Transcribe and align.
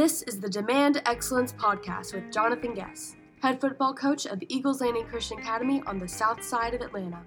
This 0.00 0.22
is 0.22 0.40
the 0.40 0.48
Demand 0.48 1.02
Excellence 1.04 1.52
Podcast 1.52 2.14
with 2.14 2.32
Jonathan 2.32 2.72
Guess, 2.72 3.16
head 3.42 3.60
football 3.60 3.92
coach 3.92 4.24
of 4.24 4.42
Eagles 4.48 4.80
Landing 4.80 5.04
Christian 5.04 5.38
Academy 5.38 5.82
on 5.86 5.98
the 5.98 6.08
south 6.08 6.42
side 6.42 6.72
of 6.72 6.80
Atlanta. 6.80 7.20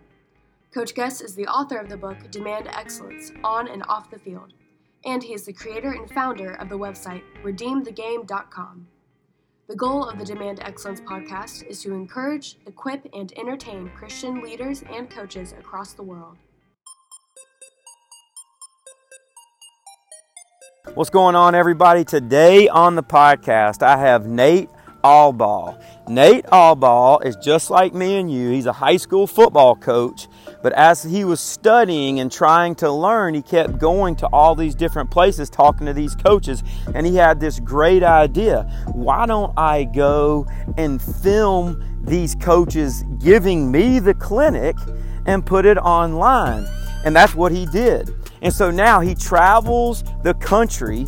Coach 0.73 0.95
Guess 0.95 1.21
is 1.21 1.35
the 1.35 1.45
author 1.45 1.77
of 1.77 1.87
the 1.87 1.95
book 1.95 2.17
Demand 2.31 2.67
Excellence 2.69 3.31
on 3.43 3.67
and 3.67 3.83
off 3.87 4.09
the 4.09 4.17
field, 4.17 4.53
and 5.05 5.21
he 5.21 5.35
is 5.35 5.45
the 5.45 5.53
creator 5.53 5.91
and 5.91 6.09
founder 6.09 6.53
of 6.53 6.67
the 6.67 6.79
website 6.79 7.21
redeemthegame.com. 7.43 8.87
The 9.67 9.75
goal 9.75 10.09
of 10.09 10.17
the 10.17 10.25
Demand 10.25 10.59
Excellence 10.63 11.01
podcast 11.01 11.67
is 11.67 11.79
to 11.83 11.93
encourage, 11.93 12.57
equip, 12.65 13.07
and 13.13 13.31
entertain 13.37 13.91
Christian 13.95 14.41
leaders 14.41 14.83
and 14.91 15.11
coaches 15.11 15.51
across 15.51 15.93
the 15.93 16.01
world. 16.01 16.37
What's 20.95 21.09
going 21.09 21.33
on, 21.33 21.55
everybody? 21.55 22.03
Today 22.03 22.67
on 22.67 22.95
the 22.95 23.01
podcast, 23.01 23.81
I 23.81 23.97
have 23.97 24.27
Nate 24.27 24.69
Albaugh. 25.01 25.81
Nate 26.09 26.45
Albaugh 26.47 27.25
is 27.25 27.37
just 27.37 27.71
like 27.71 27.93
me 27.93 28.17
and 28.17 28.29
you. 28.29 28.49
He's 28.51 28.65
a 28.65 28.73
high 28.73 28.97
school 28.97 29.25
football 29.25 29.75
coach, 29.75 30.27
but 30.61 30.73
as 30.73 31.01
he 31.01 31.23
was 31.23 31.39
studying 31.39 32.19
and 32.19 32.29
trying 32.29 32.75
to 32.75 32.91
learn, 32.91 33.33
he 33.33 33.41
kept 33.41 33.79
going 33.79 34.17
to 34.17 34.27
all 34.27 34.55
these 34.55 34.75
different 34.75 35.09
places 35.09 35.49
talking 35.49 35.87
to 35.87 35.93
these 35.93 36.15
coaches, 36.15 36.61
and 36.93 37.07
he 37.07 37.15
had 37.15 37.39
this 37.39 37.61
great 37.61 38.03
idea. 38.03 38.63
Why 38.91 39.25
don't 39.25 39.57
I 39.57 39.85
go 39.85 40.45
and 40.77 41.01
film 41.01 42.01
these 42.03 42.35
coaches 42.35 43.03
giving 43.19 43.71
me 43.71 43.99
the 43.99 44.13
clinic 44.13 44.75
and 45.25 45.43
put 45.43 45.65
it 45.65 45.77
online? 45.77 46.67
And 47.05 47.15
that's 47.15 47.33
what 47.33 47.51
he 47.53 47.65
did. 47.65 48.13
And 48.43 48.53
so 48.53 48.69
now 48.69 48.99
he 48.99 49.15
travels 49.15 50.03
the 50.21 50.35
country 50.35 51.07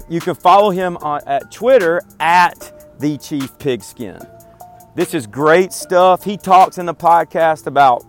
You 0.09 0.21
can 0.21 0.35
follow 0.35 0.69
him 0.71 0.95
on, 0.97 1.21
at 1.27 1.51
Twitter 1.51 2.01
at 2.19 2.99
the 2.99 3.17
Chief 3.17 3.55
Pigskin. 3.59 4.19
This 4.97 5.13
is 5.13 5.27
great 5.27 5.73
stuff. 5.73 6.23
He 6.23 6.37
talks 6.37 6.79
in 6.79 6.87
the 6.87 6.95
podcast 6.95 7.67
about 7.67 8.03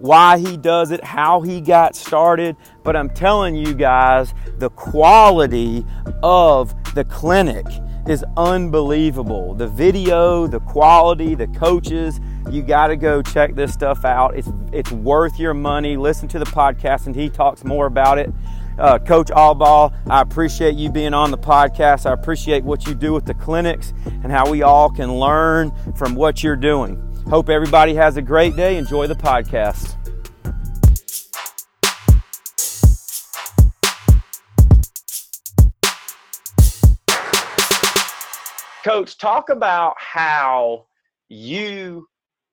why 0.00 0.36
he 0.38 0.56
does 0.56 0.90
it, 0.90 1.04
how 1.04 1.40
he 1.42 1.60
got 1.60 1.94
started. 1.94 2.56
But 2.82 2.96
I'm 2.96 3.08
telling 3.08 3.54
you 3.54 3.72
guys, 3.72 4.34
the 4.58 4.70
quality 4.70 5.86
of 6.24 6.74
the 6.96 7.04
clinic 7.04 7.64
is 8.08 8.24
unbelievable. 8.36 9.54
The 9.54 9.68
video, 9.68 10.48
the 10.48 10.58
quality, 10.58 11.36
the 11.36 11.46
coaches, 11.46 12.20
you 12.50 12.62
got 12.62 12.88
to 12.88 12.96
go 12.96 13.22
check 13.22 13.54
this 13.54 13.72
stuff 13.72 14.04
out. 14.04 14.36
It's 14.36 14.50
it's 14.72 14.90
worth 14.90 15.38
your 15.38 15.54
money. 15.54 15.96
Listen 15.96 16.26
to 16.30 16.40
the 16.40 16.46
podcast 16.46 17.06
and 17.06 17.14
he 17.14 17.30
talks 17.30 17.62
more 17.62 17.86
about 17.86 18.18
it. 18.18 18.32
Uh, 18.78 18.98
Coach 18.98 19.28
Albaugh, 19.28 19.94
I 20.08 20.22
appreciate 20.22 20.74
you 20.76 20.90
being 20.90 21.14
on 21.14 21.30
the 21.30 21.38
podcast. 21.38 22.06
I 22.06 22.12
appreciate 22.12 22.64
what 22.64 22.86
you 22.86 22.94
do 22.94 23.12
with 23.12 23.26
the 23.26 23.34
clinics 23.34 23.92
and 24.06 24.32
how 24.32 24.50
we 24.50 24.62
all 24.62 24.90
can 24.90 25.18
learn 25.18 25.72
from 25.94 26.14
what 26.14 26.42
you're 26.42 26.56
doing. 26.56 26.96
Hope 27.28 27.48
everybody 27.48 27.94
has 27.94 28.16
a 28.16 28.22
great 28.22 28.56
day. 28.56 28.76
Enjoy 28.78 29.06
the 29.06 29.14
podcast. 29.14 29.96
Coach, 38.84 39.16
talk 39.16 39.48
about 39.48 39.94
how 39.96 40.86
you 41.28 42.08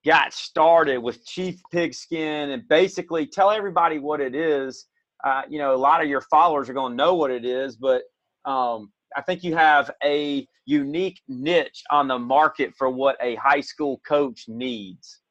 got 0.06 0.31
started 0.31 1.00
with 1.00 1.25
Chief 1.25 1.59
Pigskin 1.72 2.52
and 2.52 2.68
basically 2.68 3.25
tell 3.25 3.50
everybody 3.50 3.97
what 3.97 4.22
it 4.22 4.35
is 4.35 4.85
uh, 5.24 5.44
you 5.50 5.59
know, 5.59 5.74
a 5.74 5.78
lot 5.78 6.02
of 6.02 6.09
your 6.09 6.22
followers 6.22 6.69
are 6.69 6.74
going 6.74 6.94
to 6.94 6.97
know 6.97 7.16
what 7.16 7.31
it 7.31 7.46
is, 7.46 7.75
but 7.75 8.03
um, 8.46 8.91
I 9.16 9.22
think 9.22 9.44
you 9.44 9.56
have 9.56 9.91
a 10.03 10.47
unique 10.66 11.22
niche 11.28 11.84
on 11.90 12.07
the 12.07 12.19
market 12.19 12.74
for 12.78 12.90
what 12.90 13.18
a 13.22 13.35
high 13.35 13.62
school 13.62 14.00
coach 14.08 14.46
needs. 14.47 15.22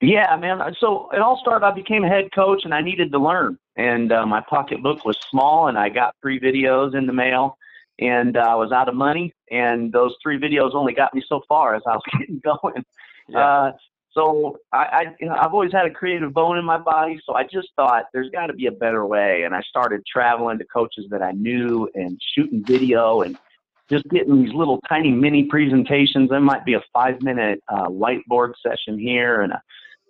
Yeah, 0.00 0.36
man. 0.36 0.60
So 0.78 1.08
it 1.12 1.20
all 1.20 1.38
started. 1.38 1.64
I 1.64 1.72
became 1.72 2.04
a 2.04 2.08
head 2.08 2.28
coach, 2.34 2.62
and 2.64 2.74
I 2.74 2.82
needed 2.82 3.10
to 3.12 3.18
learn. 3.18 3.58
And 3.76 4.12
uh, 4.12 4.26
my 4.26 4.42
pocketbook 4.48 5.04
was 5.04 5.18
small, 5.30 5.68
and 5.68 5.78
I 5.78 5.88
got 5.88 6.14
three 6.20 6.38
videos 6.38 6.94
in 6.94 7.06
the 7.06 7.12
mail, 7.12 7.56
and 7.98 8.36
uh, 8.36 8.40
I 8.40 8.54
was 8.54 8.72
out 8.72 8.88
of 8.88 8.94
money. 8.94 9.32
And 9.50 9.92
those 9.92 10.14
three 10.22 10.38
videos 10.38 10.74
only 10.74 10.92
got 10.92 11.14
me 11.14 11.22
so 11.26 11.40
far 11.48 11.74
as 11.74 11.82
I 11.86 11.92
was 11.92 12.02
getting 12.18 12.40
going. 12.40 12.84
Yeah. 13.28 13.38
Uh, 13.38 13.72
so 14.16 14.58
I, 14.72 14.78
I 14.78 15.04
you 15.20 15.28
know, 15.28 15.34
I've 15.34 15.52
always 15.52 15.72
had 15.72 15.86
a 15.86 15.90
creative 15.90 16.32
bone 16.32 16.56
in 16.56 16.64
my 16.64 16.78
body. 16.78 17.20
So 17.26 17.34
I 17.34 17.44
just 17.44 17.68
thought 17.76 18.04
there's 18.12 18.30
got 18.30 18.46
to 18.46 18.54
be 18.54 18.66
a 18.66 18.72
better 18.72 19.04
way. 19.06 19.42
And 19.44 19.54
I 19.54 19.60
started 19.68 20.02
traveling 20.10 20.58
to 20.58 20.64
coaches 20.64 21.06
that 21.10 21.22
I 21.22 21.32
knew 21.32 21.88
and 21.94 22.18
shooting 22.34 22.64
video 22.64 23.20
and 23.20 23.36
just 23.90 24.04
getting 24.08 24.42
these 24.42 24.54
little 24.54 24.80
tiny 24.88 25.10
mini 25.10 25.44
presentations. 25.44 26.30
There 26.30 26.40
might 26.40 26.64
be 26.64 26.74
a 26.74 26.82
five 26.92 27.20
minute 27.20 27.62
uh, 27.68 27.88
whiteboard 27.88 28.54
session 28.62 28.98
here 28.98 29.42
and 29.42 29.52
a, 29.52 29.62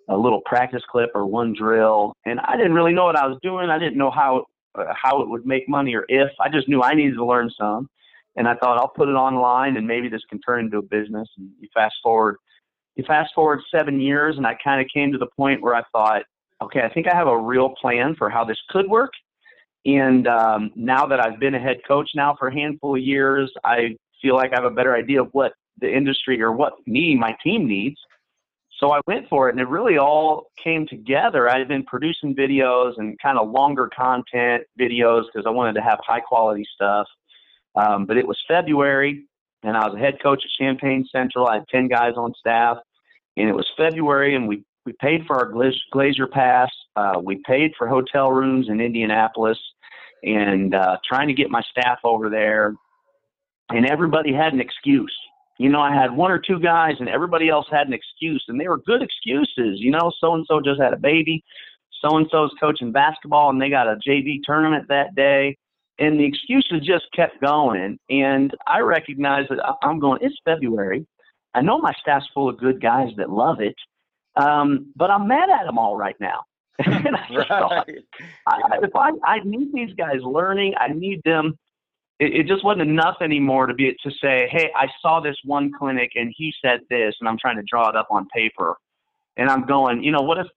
a 0.09 0.17
little 0.17 0.41
practice 0.45 0.83
clip 0.89 1.11
or 1.13 1.25
one 1.25 1.53
drill. 1.53 2.13
And 2.25 2.39
I 2.39 2.55
didn't 2.55 2.73
really 2.73 2.93
know 2.93 3.05
what 3.05 3.17
I 3.17 3.27
was 3.27 3.37
doing. 3.43 3.69
I 3.69 3.77
didn't 3.77 3.97
know 3.97 4.11
how 4.11 4.45
uh, 4.75 4.93
how 4.95 5.21
it 5.21 5.29
would 5.29 5.45
make 5.45 5.67
money 5.67 5.95
or 5.95 6.05
if. 6.07 6.31
I 6.39 6.49
just 6.49 6.69
knew 6.69 6.81
I 6.81 6.93
needed 6.93 7.15
to 7.15 7.25
learn 7.25 7.51
some. 7.59 7.89
And 8.37 8.47
I 8.47 8.55
thought 8.55 8.77
I'll 8.77 8.87
put 8.87 9.09
it 9.09 9.13
online 9.13 9.77
and 9.77 9.87
maybe 9.87 10.09
this 10.09 10.21
can 10.29 10.39
turn 10.39 10.65
into 10.65 10.77
a 10.77 10.81
business. 10.81 11.27
And 11.37 11.49
you 11.59 11.67
fast 11.73 11.95
forward 12.01 12.37
you 12.97 13.03
fast 13.05 13.33
forward 13.35 13.61
seven 13.73 14.01
years, 14.01 14.37
and 14.37 14.45
I 14.45 14.57
kind 14.61 14.81
of 14.81 14.87
came 14.91 15.11
to 15.11 15.17
the 15.17 15.27
point 15.37 15.61
where 15.61 15.75
I 15.75 15.83
thought, 15.91 16.23
okay, 16.61 16.81
I 16.81 16.89
think 16.89 17.07
I 17.07 17.15
have 17.15 17.27
a 17.27 17.37
real 17.37 17.69
plan 17.69 18.15
for 18.15 18.29
how 18.29 18.43
this 18.43 18.57
could 18.69 18.89
work. 18.89 19.11
And 19.85 20.27
um, 20.27 20.71
now 20.75 21.05
that 21.05 21.19
I've 21.19 21.39
been 21.39 21.53
a 21.53 21.59
head 21.59 21.77
coach 21.87 22.09
now 22.15 22.35
for 22.37 22.47
a 22.47 22.53
handful 22.53 22.95
of 22.95 23.01
years, 23.01 23.51
I 23.63 23.95
feel 24.21 24.35
like 24.35 24.51
I 24.51 24.55
have 24.55 24.65
a 24.65 24.73
better 24.73 24.95
idea 24.95 25.21
of 25.21 25.29
what 25.31 25.53
the 25.79 25.95
industry 25.95 26.41
or 26.41 26.51
what 26.51 26.73
me, 26.87 27.15
my 27.15 27.37
team 27.43 27.67
needs. 27.67 27.97
So 28.79 28.91
I 28.91 28.99
went 29.07 29.29
for 29.29 29.47
it, 29.47 29.53
and 29.53 29.61
it 29.61 29.67
really 29.67 29.97
all 29.97 30.47
came 30.61 30.87
together. 30.87 31.49
I 31.49 31.59
had 31.59 31.67
been 31.67 31.83
producing 31.83 32.35
videos 32.35 32.93
and 32.97 33.17
kind 33.19 33.37
of 33.37 33.49
longer 33.49 33.89
content 33.95 34.63
videos 34.79 35.25
because 35.31 35.45
I 35.45 35.51
wanted 35.51 35.73
to 35.73 35.81
have 35.81 35.99
high 36.05 36.19
quality 36.19 36.65
stuff. 36.75 37.07
Um, 37.75 38.05
but 38.05 38.17
it 38.17 38.27
was 38.27 38.37
February, 38.47 39.25
and 39.63 39.77
I 39.77 39.87
was 39.87 39.95
a 39.95 39.99
head 39.99 40.21
coach 40.21 40.43
at 40.43 40.51
Champaign 40.59 41.05
Central. 41.11 41.47
I 41.47 41.55
had 41.55 41.67
10 41.69 41.87
guys 41.87 42.13
on 42.17 42.33
staff 42.39 42.77
and 43.37 43.47
it 43.47 43.55
was 43.55 43.67
February, 43.77 44.35
and 44.35 44.47
we 44.47 44.63
we 44.85 44.93
paid 45.01 45.25
for 45.27 45.35
our 45.35 45.51
Glazier 45.91 46.27
Pass. 46.27 46.71
Uh, 46.95 47.19
we 47.21 47.41
paid 47.45 47.71
for 47.77 47.87
hotel 47.87 48.31
rooms 48.31 48.67
in 48.69 48.81
Indianapolis, 48.81 49.59
and 50.23 50.73
uh, 50.73 50.97
trying 51.07 51.27
to 51.27 51.33
get 51.33 51.49
my 51.49 51.61
staff 51.69 51.99
over 52.03 52.29
there. 52.29 52.73
And 53.69 53.85
everybody 53.85 54.33
had 54.33 54.53
an 54.53 54.61
excuse. 54.61 55.13
You 55.59 55.69
know, 55.69 55.81
I 55.81 55.93
had 55.93 56.15
one 56.15 56.31
or 56.31 56.39
two 56.39 56.59
guys, 56.59 56.93
and 56.99 57.09
everybody 57.09 57.49
else 57.49 57.65
had 57.69 57.87
an 57.87 57.93
excuse, 57.93 58.43
and 58.47 58.59
they 58.59 58.67
were 58.67 58.77
good 58.77 59.01
excuses. 59.01 59.79
You 59.79 59.91
know, 59.91 60.11
so 60.19 60.33
and 60.33 60.45
so 60.47 60.61
just 60.61 60.81
had 60.81 60.93
a 60.93 60.97
baby, 60.97 61.43
so 62.01 62.17
and 62.17 62.27
so's 62.31 62.51
coaching 62.59 62.91
basketball, 62.91 63.49
and 63.49 63.61
they 63.61 63.69
got 63.69 63.87
a 63.87 63.99
JV 64.07 64.39
tournament 64.43 64.87
that 64.89 65.15
day. 65.15 65.57
And 65.99 66.19
the 66.19 66.25
excuses 66.25 66.85
just 66.85 67.05
kept 67.15 67.41
going. 67.41 67.97
And 68.09 68.55
I 68.67 68.81
recognized 68.81 69.49
that 69.49 69.77
I'm 69.81 69.99
going, 69.99 70.19
it's 70.21 70.37
February. 70.45 71.07
I 71.57 71.61
know 71.61 71.79
my 71.79 71.93
staff's 71.99 72.27
full 72.35 72.49
of 72.49 72.59
good 72.59 72.79
guys 72.79 73.09
that 73.17 73.31
love 73.31 73.61
it, 73.61 73.75
um, 74.35 74.93
but 74.95 75.09
I'm 75.09 75.27
mad 75.27 75.49
at 75.49 75.65
them 75.65 75.79
all 75.79 75.97
right 75.97 76.15
now. 76.19 76.43
and 76.85 77.15
I 77.15 77.35
right. 77.35 77.47
thought, 77.47 77.89
I, 78.45 78.77
if 78.83 78.95
I, 78.95 79.09
I 79.25 79.39
need 79.43 79.73
these 79.73 79.95
guys 79.95 80.21
learning, 80.21 80.75
I 80.79 80.89
need 80.89 81.21
them. 81.25 81.57
It, 82.19 82.41
it 82.41 82.47
just 82.47 82.63
wasn't 82.63 82.87
enough 82.87 83.15
anymore 83.21 83.65
to 83.65 83.73
be 83.73 83.91
to 84.03 84.11
say, 84.21 84.47
hey, 84.51 84.69
I 84.75 84.85
saw 85.01 85.19
this 85.19 85.35
one 85.43 85.71
clinic 85.75 86.11
and 86.13 86.31
he 86.37 86.53
said 86.63 86.81
this, 86.91 87.15
and 87.19 87.27
I'm 87.27 87.39
trying 87.39 87.55
to 87.55 87.63
draw 87.63 87.89
it 87.89 87.95
up 87.95 88.09
on 88.11 88.27
paper, 88.27 88.77
and 89.35 89.49
I'm 89.49 89.65
going, 89.65 90.03
you 90.03 90.11
know, 90.11 90.21
what 90.21 90.37
if 90.37 90.47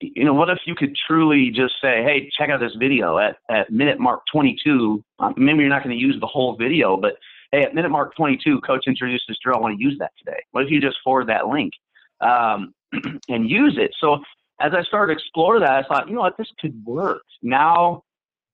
you 0.00 0.24
know, 0.24 0.34
what 0.34 0.50
if 0.50 0.58
you 0.66 0.74
could 0.74 0.96
truly 1.06 1.50
just 1.50 1.74
say, 1.80 2.02
hey, 2.02 2.30
check 2.36 2.48
out 2.48 2.58
this 2.58 2.74
video 2.78 3.18
at, 3.18 3.36
at 3.50 3.70
minute 3.70 4.00
mark 4.00 4.22
22. 4.32 5.04
Um, 5.18 5.34
maybe 5.36 5.60
you're 5.60 5.68
not 5.68 5.84
going 5.84 5.96
to 5.96 6.02
use 6.02 6.16
the 6.20 6.26
whole 6.26 6.56
video, 6.56 6.96
but 6.96 7.16
hey, 7.52 7.62
at 7.62 7.74
minute 7.74 7.90
mark 7.90 8.14
22, 8.16 8.60
coach 8.60 8.84
introduced 8.86 9.24
this 9.28 9.38
drill. 9.42 9.56
I 9.56 9.60
want 9.60 9.78
to 9.78 9.84
use 9.84 9.96
that 9.98 10.12
today. 10.18 10.42
What 10.52 10.64
if 10.64 10.70
you 10.70 10.80
just 10.80 10.98
forward 11.02 11.28
that 11.28 11.48
link 11.48 11.72
um, 12.20 12.72
and 13.28 13.48
use 13.48 13.76
it? 13.78 13.90
So 14.00 14.18
as 14.60 14.72
I 14.74 14.82
started 14.82 15.14
to 15.14 15.18
explore 15.18 15.58
that, 15.60 15.70
I 15.70 15.82
thought, 15.82 16.08
you 16.08 16.14
know 16.14 16.20
what, 16.20 16.36
this 16.36 16.48
could 16.60 16.74
work. 16.84 17.22
Now 17.42 18.02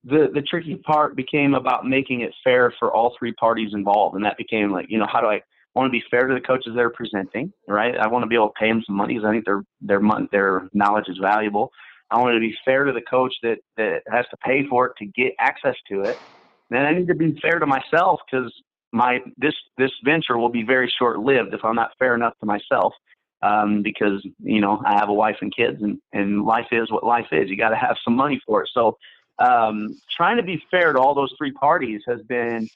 the 0.05 0.29
the 0.33 0.43
tricky 0.43 0.77
part 0.77 1.17
became 1.17 1.55
about 1.55 1.85
making 1.85 2.21
it 2.21 2.33
fair 2.45 2.73
for 2.79 2.95
all 2.95 3.15
three 3.19 3.33
parties 3.33 3.71
involved, 3.75 4.15
and 4.15 4.25
that 4.25 4.37
became 4.39 4.71
like, 4.71 4.87
you 4.89 4.99
know, 4.99 5.07
how 5.11 5.21
do 5.21 5.27
I 5.27 5.41
want 5.75 5.89
to 5.89 5.93
be 5.93 6.03
fair 6.11 6.27
to 6.27 6.35
the 6.35 6.41
coaches 6.41 6.73
that 6.75 6.81
are 6.81 6.91
presenting, 6.91 7.53
right? 7.69 7.97
I 7.97 8.07
want 8.07 8.23
to 8.23 8.29
be 8.29 8.37
able 8.37 8.49
to 8.49 8.59
pay 8.59 8.69
them 8.69 8.83
some 8.87 8.97
money 8.97 9.15
because 9.15 9.27
I 9.27 9.33
think 9.33 9.45
their 9.45 9.63
their 9.81 10.01
their 10.31 10.69
knowledge 10.73 11.07
is 11.09 11.19
valuable. 11.21 11.71
I 12.11 12.21
want 12.21 12.35
to 12.35 12.41
be 12.41 12.55
fair 12.65 12.85
to 12.85 12.93
the 12.93 13.03
coach 13.03 13.35
that 13.43 13.59
that 13.77 14.03
has 14.11 14.25
to 14.31 14.37
pay 14.45 14.65
for 14.69 14.87
it 14.87 14.93
to 14.99 15.07
get 15.07 15.35
access 15.41 15.75
to 15.91 16.03
it. 16.03 16.17
Then 16.71 16.83
I 16.83 16.93
need 16.93 17.09
to 17.09 17.15
be 17.15 17.39
fair 17.43 17.59
to 17.59 17.67
myself 17.67 18.21
because 18.31 18.53
my 18.97 19.21
this 19.37 19.55
this 19.79 19.93
venture 20.05 20.39
will 20.39 20.49
be 20.49 20.63
very 20.63 20.93
short 20.99 21.19
lived 21.21 21.53
if 21.55 21.65
I'm 21.65 21.77
not 21.77 21.93
fair 21.99 22.15
enough 22.15 22.35
to 22.41 22.47
myself. 22.47 22.95
Um, 23.43 23.83
because 23.83 24.27
you 24.39 24.63
know 24.63 24.83
I 24.85 24.95
have 24.95 25.11
a 25.11 25.13
wife 25.13 25.37
and 25.43 25.55
kids, 25.55 25.83
and 25.83 25.99
and 26.13 26.45
life 26.45 26.69
is 26.73 26.91
what 26.91 27.05
life 27.05 27.27
is. 27.33 27.51
You 27.51 27.57
got 27.57 27.69
to 27.69 27.77
have 27.77 27.97
some 28.03 28.17
money 28.17 28.41
for 28.47 28.63
it. 28.63 28.71
So 28.73 28.97
um, 29.39 29.97
trying 30.17 30.39
to 30.39 30.43
be 30.43 30.63
fair 30.71 30.93
to 30.93 30.99
all 30.99 31.15
those 31.15 31.35
three 31.37 31.53
parties 31.53 32.01
has 32.07 32.23
been 32.23 32.69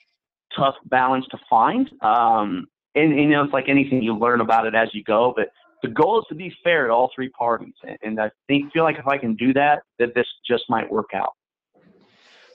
tough 0.55 0.75
balance 0.85 1.25
to 1.31 1.39
find. 1.49 1.89
Um, 2.01 2.67
and, 2.93 3.11
and, 3.13 3.21
you 3.21 3.29
know, 3.29 3.43
it's 3.43 3.53
like 3.53 3.69
anything 3.69 4.01
you 4.03 4.17
learn 4.17 4.41
about 4.41 4.67
it 4.67 4.75
as 4.75 4.89
you 4.93 5.03
go, 5.03 5.33
but 5.35 5.49
the 5.81 5.87
goal 5.87 6.19
is 6.19 6.25
to 6.29 6.35
be 6.35 6.53
fair 6.63 6.87
to 6.87 6.93
all 6.93 7.09
three 7.15 7.29
parties. 7.29 7.73
And 8.03 8.19
I 8.19 8.29
think, 8.47 8.71
feel 8.71 8.83
like 8.83 8.99
if 8.99 9.07
I 9.07 9.17
can 9.17 9.35
do 9.35 9.53
that, 9.53 9.83
that 9.97 10.13
this 10.13 10.27
just 10.45 10.65
might 10.69 10.91
work 10.91 11.09
out. 11.15 11.33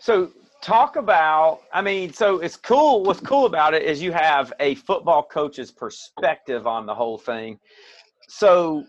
So 0.01 0.31
talk 0.62 0.97
about, 0.97 1.61
I 1.73 1.82
mean, 1.82 2.12
so 2.12 2.38
it's 2.41 2.56
cool. 2.56 3.03
What's 3.03 3.20
cool 3.20 3.47
about 3.47 3.75
it 3.75 3.82
is 3.82 4.03
you 4.03 4.12
have 4.12 4.53
a 4.61 4.75
football 4.76 5.23
coach's 5.23 5.70
perspective 5.70 6.67
on 6.67 6.87
the 6.87 6.94
whole 6.94 7.19
thing. 7.19 7.58
So 8.29 8.85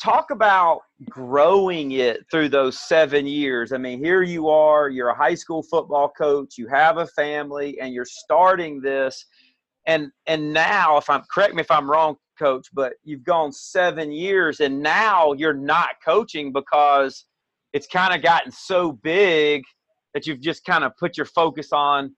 talk 0.00 0.30
about 0.30 0.80
growing 1.08 1.92
it 1.92 2.24
through 2.30 2.48
those 2.48 2.78
seven 2.78 3.26
years. 3.26 3.72
I 3.72 3.78
mean, 3.78 4.02
here 4.02 4.22
you 4.22 4.48
are, 4.48 4.88
you're 4.88 5.08
a 5.08 5.16
high 5.16 5.34
school 5.34 5.62
football 5.62 6.10
coach, 6.16 6.56
you 6.56 6.68
have 6.68 6.98
a 6.98 7.06
family, 7.06 7.78
and 7.80 7.92
you're 7.92 8.04
starting 8.04 8.80
this. 8.80 9.24
And 9.86 10.10
and 10.26 10.52
now, 10.52 10.98
if 10.98 11.08
I'm 11.08 11.22
correct 11.32 11.54
me 11.54 11.62
if 11.62 11.70
I'm 11.70 11.90
wrong, 11.90 12.16
coach, 12.40 12.68
but 12.72 12.94
you've 13.04 13.24
gone 13.24 13.52
seven 13.52 14.10
years 14.10 14.60
and 14.60 14.80
now 14.82 15.32
you're 15.32 15.52
not 15.52 15.90
coaching 16.04 16.52
because 16.52 17.26
it's 17.72 17.86
kind 17.86 18.14
of 18.14 18.22
gotten 18.22 18.50
so 18.50 18.92
big 18.92 19.62
that 20.14 20.26
you've 20.26 20.40
just 20.40 20.64
kind 20.64 20.84
of 20.84 20.96
put 20.96 21.16
your 21.16 21.26
focus 21.26 21.68
on 21.72 22.14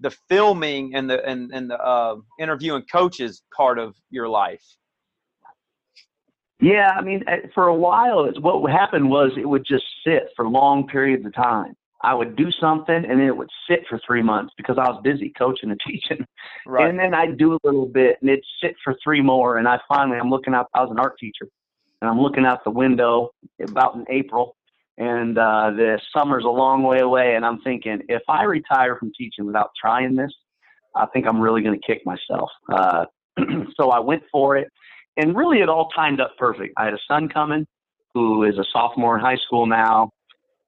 the 0.00 0.10
filming 0.28 0.94
and 0.94 1.10
the 1.10 1.24
and, 1.24 1.50
and 1.52 1.70
the 1.70 1.78
uh, 1.78 2.16
interviewing 2.38 2.84
coaches 2.90 3.42
part 3.56 3.78
of 3.78 3.94
your 4.10 4.28
life. 4.28 4.62
Yeah, 6.60 6.92
I 6.96 7.02
mean, 7.02 7.24
eh, 7.26 7.48
for 7.54 7.66
a 7.66 7.74
while, 7.74 8.30
what 8.40 8.70
happened 8.70 9.10
was 9.10 9.32
it 9.36 9.48
would 9.48 9.64
just 9.66 9.84
sit 10.06 10.28
for 10.36 10.48
long 10.48 10.86
periods 10.86 11.26
of 11.26 11.34
time. 11.34 11.74
I 12.04 12.14
would 12.14 12.36
do 12.36 12.50
something 12.60 12.94
and 12.94 13.20
then 13.20 13.26
it 13.26 13.36
would 13.36 13.50
sit 13.68 13.84
for 13.88 14.00
three 14.04 14.22
months 14.22 14.52
because 14.56 14.76
I 14.78 14.88
was 14.88 15.00
busy 15.04 15.32
coaching 15.36 15.70
and 15.70 15.80
teaching. 15.86 16.24
Right. 16.66 16.88
And 16.88 16.98
then 16.98 17.14
I'd 17.14 17.38
do 17.38 17.54
a 17.54 17.58
little 17.64 17.86
bit 17.86 18.18
and 18.20 18.30
it'd 18.30 18.44
sit 18.62 18.74
for 18.82 18.96
three 19.02 19.20
more. 19.20 19.58
And 19.58 19.68
I 19.68 19.78
finally, 19.88 20.18
I'm 20.18 20.30
looking 20.30 20.54
out, 20.54 20.68
I 20.74 20.82
was 20.82 20.90
an 20.90 20.98
art 20.98 21.16
teacher 21.18 21.48
and 22.00 22.10
I'm 22.10 22.20
looking 22.20 22.44
out 22.44 22.64
the 22.64 22.70
window 22.70 23.30
about 23.60 23.94
in 23.94 24.04
April 24.08 24.56
and 24.98 25.38
uh, 25.38 25.70
the 25.70 26.00
summer's 26.16 26.44
a 26.44 26.48
long 26.48 26.82
way 26.82 27.00
away. 27.00 27.34
And 27.34 27.44
I'm 27.44 27.60
thinking, 27.62 28.02
if 28.08 28.22
I 28.28 28.44
retire 28.44 28.96
from 28.96 29.12
teaching 29.16 29.46
without 29.46 29.70
trying 29.80 30.16
this, 30.16 30.32
I 30.94 31.06
think 31.06 31.26
I'm 31.26 31.40
really 31.40 31.62
going 31.62 31.78
to 31.78 31.86
kick 31.86 32.02
myself. 32.04 32.50
Uh, 32.70 33.06
so 33.76 33.90
I 33.90 33.98
went 34.00 34.22
for 34.30 34.56
it 34.56 34.68
and 35.16 35.36
really 35.36 35.60
it 35.60 35.68
all 35.68 35.88
timed 35.90 36.20
up 36.20 36.36
perfect. 36.38 36.74
I 36.76 36.84
had 36.84 36.94
a 36.94 36.98
son 37.08 37.28
coming 37.28 37.66
who 38.14 38.44
is 38.44 38.58
a 38.58 38.64
sophomore 38.72 39.16
in 39.16 39.24
high 39.24 39.36
school 39.36 39.66
now, 39.66 40.10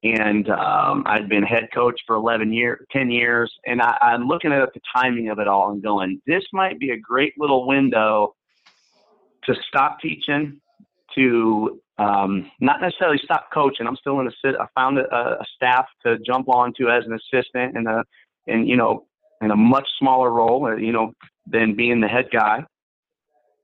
and 0.03 0.49
um, 0.51 1.03
I'd 1.07 1.29
been 1.29 1.43
head 1.43 1.69
coach 1.75 2.01
for 2.07 2.17
11 2.17 2.53
years, 2.53 2.85
10 2.91 3.11
years, 3.11 3.53
and 3.67 3.83
I, 3.83 3.97
I'm 4.01 4.27
looking 4.27 4.53
at 4.53 4.73
the 4.73 4.81
timing 4.95 5.29
of 5.29 5.39
it 5.39 5.49
all 5.49 5.71
and 5.71 5.83
going, 5.83 6.21
this 6.27 6.45
might 6.53 6.79
be 6.79 6.91
a 6.91 6.97
great 6.99 7.35
little 7.39 7.67
window 7.67 8.35
to 9.45 9.55
stop 9.69 10.01
teaching, 10.01 10.61
to 11.17 11.81
um, 11.99 12.51
not 12.61 12.81
necessarily 12.81 13.21
stop 13.23 13.49
coaching. 13.53 13.87
I'm 13.87 13.97
still 13.97 14.21
in 14.21 14.27
a 14.27 14.33
sit. 14.45 14.55
I 14.59 14.67
found 14.75 14.99
a, 14.99 15.15
a 15.15 15.45
staff 15.55 15.87
to 16.05 16.19
jump 16.27 16.49
onto 16.49 16.89
as 16.89 17.05
an 17.07 17.13
assistant 17.13 17.77
and 17.77 17.87
a, 17.87 18.05
and 18.47 18.69
you 18.69 18.77
know, 18.77 19.07
in 19.41 19.51
a 19.51 19.57
much 19.57 19.87
smaller 19.99 20.31
role, 20.31 20.79
you 20.79 20.93
know, 20.93 21.13
than 21.47 21.75
being 21.77 22.01
the 22.01 22.09
head 22.09 22.29
guy 22.33 22.65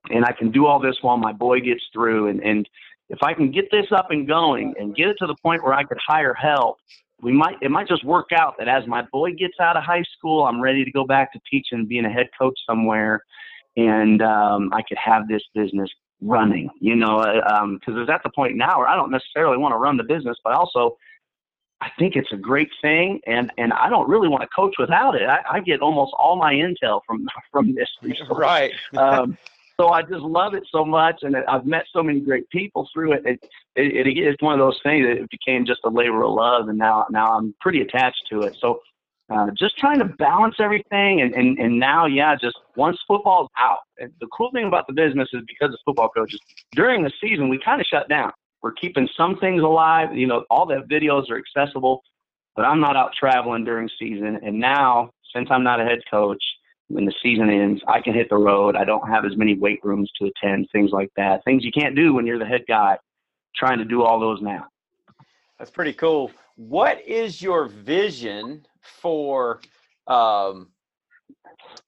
and 0.08 0.24
I 0.24 0.32
can 0.32 0.50
do 0.50 0.66
all 0.66 0.80
this 0.80 0.96
while 1.02 1.16
my 1.16 1.32
boy 1.32 1.60
gets 1.60 1.82
through. 1.92 2.28
And, 2.28 2.40
and 2.40 2.68
if 3.08 3.18
I 3.22 3.34
can 3.34 3.50
get 3.50 3.70
this 3.70 3.86
up 3.92 4.10
and 4.10 4.26
going 4.26 4.74
and 4.78 4.94
get 4.94 5.08
it 5.08 5.16
to 5.18 5.26
the 5.26 5.36
point 5.42 5.62
where 5.62 5.74
I 5.74 5.84
could 5.84 5.98
hire 6.04 6.34
help, 6.34 6.78
we 7.20 7.32
might 7.32 7.56
it 7.60 7.70
might 7.70 7.86
just 7.86 8.04
work 8.04 8.30
out 8.34 8.54
that 8.58 8.68
as 8.68 8.86
my 8.86 9.02
boy 9.12 9.32
gets 9.32 9.60
out 9.60 9.76
of 9.76 9.82
high 9.82 10.04
school, 10.16 10.44
I'm 10.44 10.60
ready 10.60 10.84
to 10.84 10.90
go 10.90 11.04
back 11.04 11.32
to 11.34 11.40
teaching, 11.50 11.86
being 11.86 12.06
a 12.06 12.10
head 12.10 12.28
coach 12.38 12.58
somewhere, 12.66 13.22
and 13.76 14.22
um, 14.22 14.70
I 14.72 14.80
could 14.88 14.96
have 14.96 15.28
this 15.28 15.42
business 15.54 15.90
running. 16.20 16.70
You 16.80 16.96
know, 16.96 17.18
because 17.18 17.42
uh, 17.46 17.92
um, 17.92 18.02
it's 18.02 18.10
at 18.10 18.22
the 18.22 18.30
point 18.30 18.56
now 18.56 18.78
where 18.78 18.88
I 18.88 18.96
don't 18.96 19.10
necessarily 19.10 19.58
want 19.58 19.72
to 19.72 19.78
run 19.78 19.96
the 19.96 20.04
business, 20.04 20.36
but 20.44 20.52
also 20.52 20.96
I 21.80 21.90
think 21.98 22.14
it's 22.14 22.32
a 22.32 22.36
great 22.36 22.70
thing, 22.82 23.20
and 23.26 23.50
and 23.56 23.72
I 23.72 23.88
don't 23.88 24.08
really 24.08 24.28
want 24.28 24.42
to 24.42 24.48
coach 24.48 24.74
without 24.78 25.14
it. 25.14 25.28
I, 25.28 25.40
I 25.50 25.60
get 25.60 25.80
almost 25.80 26.12
all 26.18 26.36
my 26.36 26.52
intel 26.52 27.00
from 27.06 27.26
from 27.52 27.74
this 27.74 27.88
resource. 28.02 28.30
Right. 28.30 28.72
um, 28.96 29.38
so 29.78 29.88
I 29.88 30.02
just 30.02 30.20
love 30.20 30.52
it 30.52 30.64
so 30.70 30.84
much, 30.84 31.22
and 31.22 31.34
I've 31.48 31.64
met 31.64 31.86
so 31.90 32.02
many 32.02 32.20
great 32.20 32.46
people 32.50 32.86
through 32.92 33.12
it. 33.14 33.22
It, 33.24 33.48
it, 33.76 34.06
it 34.06 34.18
it's 34.18 34.42
one 34.42 34.52
of 34.52 34.58
those 34.58 34.78
things 34.82 35.06
that 35.06 35.22
it 35.22 35.30
became 35.30 35.64
just 35.64 35.80
a 35.84 35.88
labor 35.88 36.22
of 36.22 36.32
love, 36.32 36.68
and 36.68 36.76
now 36.76 37.06
now 37.10 37.28
I'm 37.28 37.54
pretty 37.62 37.80
attached 37.80 38.26
to 38.30 38.42
it. 38.42 38.56
So 38.60 38.82
uh, 39.30 39.46
just 39.56 39.78
trying 39.78 39.98
to 40.00 40.04
balance 40.04 40.56
everything, 40.58 41.20
and, 41.20 41.34
and 41.34 41.58
and 41.58 41.78
now 41.78 42.06
yeah, 42.06 42.34
just 42.40 42.56
once 42.76 42.98
football's 43.06 43.48
out, 43.56 43.80
and 43.98 44.12
the 44.20 44.26
cool 44.36 44.50
thing 44.52 44.66
about 44.66 44.86
the 44.86 44.92
business 44.92 45.28
is 45.32 45.42
because 45.46 45.72
of 45.72 45.78
football 45.84 46.08
coaches 46.08 46.40
during 46.72 47.02
the 47.02 47.12
season 47.20 47.48
we 47.48 47.58
kind 47.64 47.80
of 47.80 47.86
shut 47.86 48.08
down. 48.08 48.32
We're 48.62 48.72
keeping 48.72 49.08
some 49.16 49.38
things 49.38 49.62
alive. 49.62 50.16
You 50.16 50.26
know, 50.26 50.44
all 50.50 50.66
the 50.66 50.82
videos 50.90 51.30
are 51.30 51.38
accessible, 51.38 52.02
but 52.56 52.64
I'm 52.64 52.80
not 52.80 52.96
out 52.96 53.12
traveling 53.18 53.64
during 53.64 53.88
season. 53.98 54.38
And 54.42 54.58
now, 54.58 55.10
since 55.34 55.48
I'm 55.50 55.62
not 55.62 55.80
a 55.80 55.84
head 55.84 56.00
coach, 56.10 56.42
when 56.88 57.04
the 57.04 57.14
season 57.22 57.48
ends, 57.48 57.80
I 57.86 58.00
can 58.00 58.12
hit 58.12 58.28
the 58.28 58.36
road. 58.36 58.76
I 58.76 58.84
don't 58.84 59.08
have 59.08 59.24
as 59.24 59.36
many 59.36 59.54
weight 59.54 59.78
rooms 59.82 60.10
to 60.20 60.28
attend, 60.28 60.68
things 60.72 60.90
like 60.90 61.10
that. 61.16 61.44
Things 61.44 61.64
you 61.64 61.72
can't 61.72 61.94
do 61.94 62.12
when 62.12 62.26
you're 62.26 62.38
the 62.38 62.44
head 62.44 62.64
guy. 62.68 62.98
Trying 63.54 63.78
to 63.78 63.84
do 63.84 64.02
all 64.02 64.20
those 64.20 64.42
now. 64.42 64.66
That's 65.58 65.70
pretty 65.70 65.92
cool. 65.92 66.30
What 66.56 67.00
is 67.06 67.40
your 67.40 67.66
vision 67.66 68.66
for? 68.82 69.60
Um, 70.06 70.70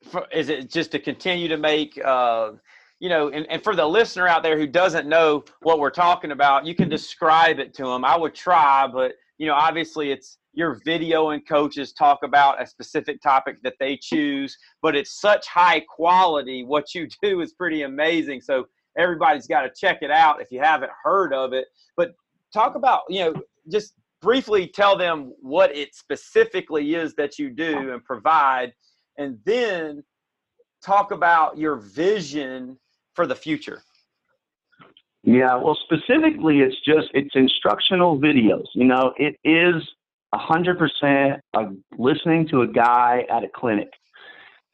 for 0.03 0.27
is 0.31 0.49
it 0.49 0.71
just 0.71 0.91
to 0.91 0.99
continue 0.99 1.47
to 1.47 1.57
make? 1.57 1.99
Uh, 2.03 2.51
you 2.99 3.09
know, 3.09 3.29
and, 3.29 3.45
and 3.49 3.61
for 3.61 3.75
the 3.75 3.85
listener 3.85 4.27
out 4.27 4.43
there 4.43 4.57
who 4.57 4.65
doesn't 4.65 5.09
know 5.09 5.43
what 5.61 5.79
we're 5.79 5.89
talking 5.89 6.31
about, 6.31 6.65
you 6.65 6.73
can 6.73 6.87
describe 6.87 7.59
it 7.59 7.73
to 7.73 7.83
them. 7.83 8.05
I 8.05 8.15
would 8.15 8.33
try, 8.33 8.87
but 8.87 9.13
you 9.37 9.47
know, 9.47 9.55
obviously 9.55 10.11
it's 10.11 10.37
your 10.53 10.79
video 10.85 11.31
and 11.31 11.45
coaches 11.47 11.91
talk 11.91 12.19
about 12.23 12.61
a 12.61 12.67
specific 12.67 13.21
topic 13.21 13.57
that 13.63 13.73
they 13.79 13.97
choose, 13.97 14.57
but 14.81 14.95
it's 14.95 15.19
such 15.19 15.47
high 15.47 15.81
quality. 15.81 16.63
What 16.63 16.93
you 16.93 17.07
do 17.21 17.41
is 17.41 17.53
pretty 17.53 17.81
amazing. 17.81 18.41
So 18.41 18.67
everybody's 18.97 19.47
got 19.47 19.63
to 19.63 19.71
check 19.75 19.99
it 20.01 20.11
out 20.11 20.41
if 20.41 20.51
you 20.51 20.59
haven't 20.61 20.91
heard 21.03 21.33
of 21.33 21.53
it. 21.53 21.65
But 21.97 22.13
talk 22.53 22.75
about, 22.75 23.01
you 23.09 23.19
know, 23.19 23.33
just 23.71 23.93
briefly 24.23 24.67
tell 24.67 24.97
them 24.97 25.33
what 25.41 25.75
it 25.75 25.93
specifically 25.93 26.95
is 26.95 27.13
that 27.15 27.37
you 27.37 27.49
do 27.49 27.91
and 27.91 28.03
provide, 28.03 28.73
and 29.17 29.37
then 29.45 30.03
talk 30.83 31.11
about 31.11 31.57
your 31.57 31.75
vision 31.75 32.79
for 33.13 33.27
the 33.27 33.35
future. 33.35 33.83
Yeah, 35.23 35.55
well, 35.55 35.77
specifically, 35.83 36.61
it's 36.61 36.75
just 36.85 37.07
it's 37.13 37.35
instructional 37.35 38.19
videos. 38.19 38.65
You 38.73 38.85
know, 38.85 39.13
it 39.17 39.37
is 39.43 39.81
a 40.33 40.37
100% 40.37 41.39
listening 41.97 42.47
to 42.49 42.61
a 42.61 42.67
guy 42.67 43.25
at 43.29 43.43
a 43.43 43.49
clinic, 43.53 43.89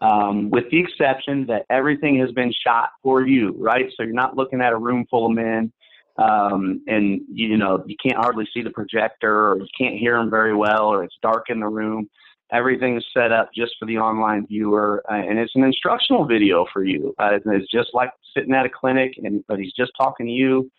um, 0.01 0.49
with 0.49 0.63
the 0.71 0.79
exception 0.79 1.45
that 1.47 1.65
everything 1.69 2.17
has 2.19 2.31
been 2.31 2.53
shot 2.65 2.89
for 3.03 3.27
you, 3.27 3.55
right? 3.59 3.91
So 3.95 4.03
you're 4.03 4.13
not 4.13 4.37
looking 4.37 4.61
at 4.61 4.73
a 4.73 4.77
room 4.77 5.05
full 5.09 5.27
of 5.27 5.33
men, 5.33 5.71
um, 6.19 6.81
and 6.87 7.21
you 7.31 7.57
know 7.57 7.83
you 7.87 7.95
can't 8.03 8.17
hardly 8.17 8.47
see 8.53 8.61
the 8.61 8.69
projector, 8.71 9.51
or 9.51 9.57
you 9.57 9.67
can't 9.77 9.97
hear 9.97 10.17
them 10.17 10.29
very 10.29 10.55
well, 10.55 10.87
or 10.87 11.03
it's 11.03 11.17
dark 11.21 11.45
in 11.49 11.59
the 11.59 11.67
room. 11.67 12.09
Everything 12.51 12.97
is 12.97 13.05
set 13.15 13.31
up 13.31 13.51
just 13.55 13.73
for 13.79 13.85
the 13.85 13.97
online 13.97 14.47
viewer, 14.47 15.03
uh, 15.09 15.15
and 15.15 15.37
it's 15.37 15.55
an 15.55 15.63
instructional 15.63 16.25
video 16.25 16.65
for 16.73 16.83
you. 16.83 17.13
Uh, 17.19 17.37
it's 17.45 17.71
just 17.71 17.89
like 17.93 18.11
sitting 18.35 18.53
at 18.53 18.65
a 18.65 18.69
clinic, 18.69 19.13
and 19.23 19.43
but 19.47 19.59
he's 19.59 19.73
just 19.73 19.91
talking 19.99 20.25
to 20.25 20.31
you. 20.31 20.69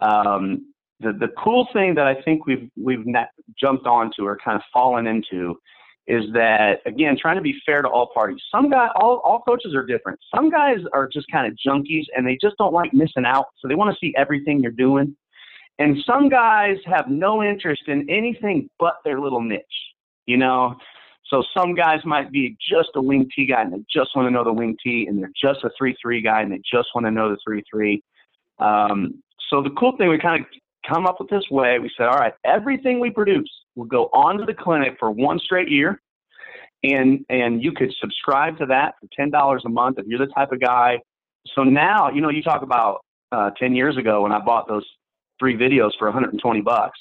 Um, 0.00 0.72
the 1.00 1.12
the 1.12 1.28
cool 1.42 1.68
thing 1.72 1.94
that 1.94 2.06
I 2.06 2.20
think 2.22 2.46
we've 2.46 2.70
we've 2.76 3.04
jumped 3.60 3.86
onto 3.86 4.24
or 4.24 4.38
kind 4.42 4.56
of 4.56 4.62
fallen 4.72 5.06
into 5.06 5.58
is 6.08 6.24
that 6.32 6.80
again 6.86 7.16
trying 7.20 7.36
to 7.36 7.42
be 7.42 7.54
fair 7.64 7.82
to 7.82 7.88
all 7.88 8.10
parties. 8.12 8.40
Some 8.50 8.70
guy 8.70 8.88
all 8.96 9.20
all 9.24 9.40
coaches 9.46 9.74
are 9.74 9.84
different. 9.84 10.18
Some 10.34 10.50
guys 10.50 10.78
are 10.92 11.06
just 11.06 11.26
kind 11.30 11.46
of 11.46 11.56
junkies 11.64 12.04
and 12.16 12.26
they 12.26 12.36
just 12.40 12.56
don't 12.56 12.72
like 12.72 12.92
missing 12.92 13.24
out, 13.26 13.46
so 13.60 13.68
they 13.68 13.74
want 13.74 13.94
to 13.94 13.98
see 14.00 14.14
everything 14.16 14.60
you're 14.60 14.72
doing. 14.72 15.14
And 15.78 15.96
some 16.04 16.28
guys 16.28 16.76
have 16.86 17.08
no 17.08 17.42
interest 17.44 17.82
in 17.86 18.08
anything 18.10 18.68
but 18.80 18.94
their 19.04 19.20
little 19.20 19.42
niche, 19.42 19.62
you 20.26 20.36
know. 20.36 20.74
So 21.26 21.44
some 21.56 21.74
guys 21.74 22.00
might 22.04 22.32
be 22.32 22.56
just 22.58 22.88
a 22.96 23.02
wing 23.02 23.28
T 23.36 23.46
guy 23.46 23.60
and 23.60 23.72
they 23.72 23.84
just 23.92 24.16
want 24.16 24.26
to 24.26 24.30
know 24.30 24.44
the 24.44 24.52
wing 24.52 24.76
T, 24.82 25.06
and 25.08 25.18
they're 25.18 25.30
just 25.40 25.62
a 25.62 25.70
three 25.78 25.94
three 26.00 26.22
guy 26.22 26.40
and 26.40 26.50
they 26.50 26.60
just 26.72 26.88
want 26.94 27.06
to 27.06 27.10
know 27.10 27.28
the 27.28 27.36
three 27.46 27.62
three. 27.70 28.02
Um, 28.58 29.22
so 29.50 29.62
the 29.62 29.70
cool 29.78 29.96
thing, 29.98 30.08
we 30.08 30.18
kind 30.18 30.40
of 30.40 30.46
come 30.90 31.06
up 31.06 31.20
with 31.20 31.28
this 31.28 31.44
way. 31.50 31.78
We 31.78 31.90
said, 31.96 32.06
all 32.06 32.18
right, 32.18 32.32
everything 32.44 32.98
we 32.98 33.10
produce 33.10 33.48
will 33.78 33.86
go 33.86 34.06
onto 34.06 34.44
the 34.44 34.54
clinic 34.54 34.96
for 34.98 35.10
one 35.10 35.38
straight 35.38 35.70
year, 35.70 36.02
and 36.82 37.24
and 37.30 37.62
you 37.62 37.72
could 37.72 37.94
subscribe 38.00 38.58
to 38.58 38.66
that 38.66 38.96
for 39.00 39.08
ten 39.16 39.30
dollars 39.30 39.62
a 39.64 39.68
month 39.68 39.98
if 39.98 40.06
you're 40.06 40.18
the 40.18 40.32
type 40.32 40.52
of 40.52 40.60
guy. 40.60 40.98
So 41.54 41.62
now, 41.62 42.10
you 42.10 42.20
know, 42.20 42.28
you 42.28 42.42
talk 42.42 42.62
about 42.62 43.04
uh, 43.32 43.50
ten 43.58 43.74
years 43.74 43.96
ago 43.96 44.22
when 44.22 44.32
I 44.32 44.40
bought 44.40 44.68
those 44.68 44.84
three 45.38 45.56
videos 45.56 45.92
for 45.98 46.08
120 46.08 46.60
bucks. 46.62 46.98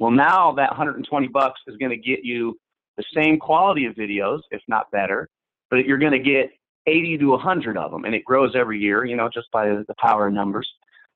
Well, 0.00 0.10
now 0.10 0.52
that 0.52 0.70
120 0.70 1.28
bucks 1.28 1.60
is 1.68 1.76
going 1.76 1.90
to 1.90 1.96
get 1.96 2.24
you 2.24 2.58
the 2.96 3.04
same 3.14 3.38
quality 3.38 3.86
of 3.86 3.94
videos, 3.94 4.40
if 4.50 4.60
not 4.66 4.90
better, 4.90 5.28
but 5.70 5.86
you're 5.86 5.98
going 5.98 6.12
to 6.12 6.18
get 6.18 6.50
80 6.88 7.18
to 7.18 7.26
100 7.30 7.76
of 7.78 7.92
them, 7.92 8.04
and 8.04 8.14
it 8.14 8.24
grows 8.24 8.56
every 8.56 8.80
year, 8.80 9.04
you 9.04 9.16
know, 9.16 9.28
just 9.32 9.50
by 9.52 9.68
the 9.68 9.94
power 10.00 10.26
of 10.26 10.34
numbers. 10.34 10.68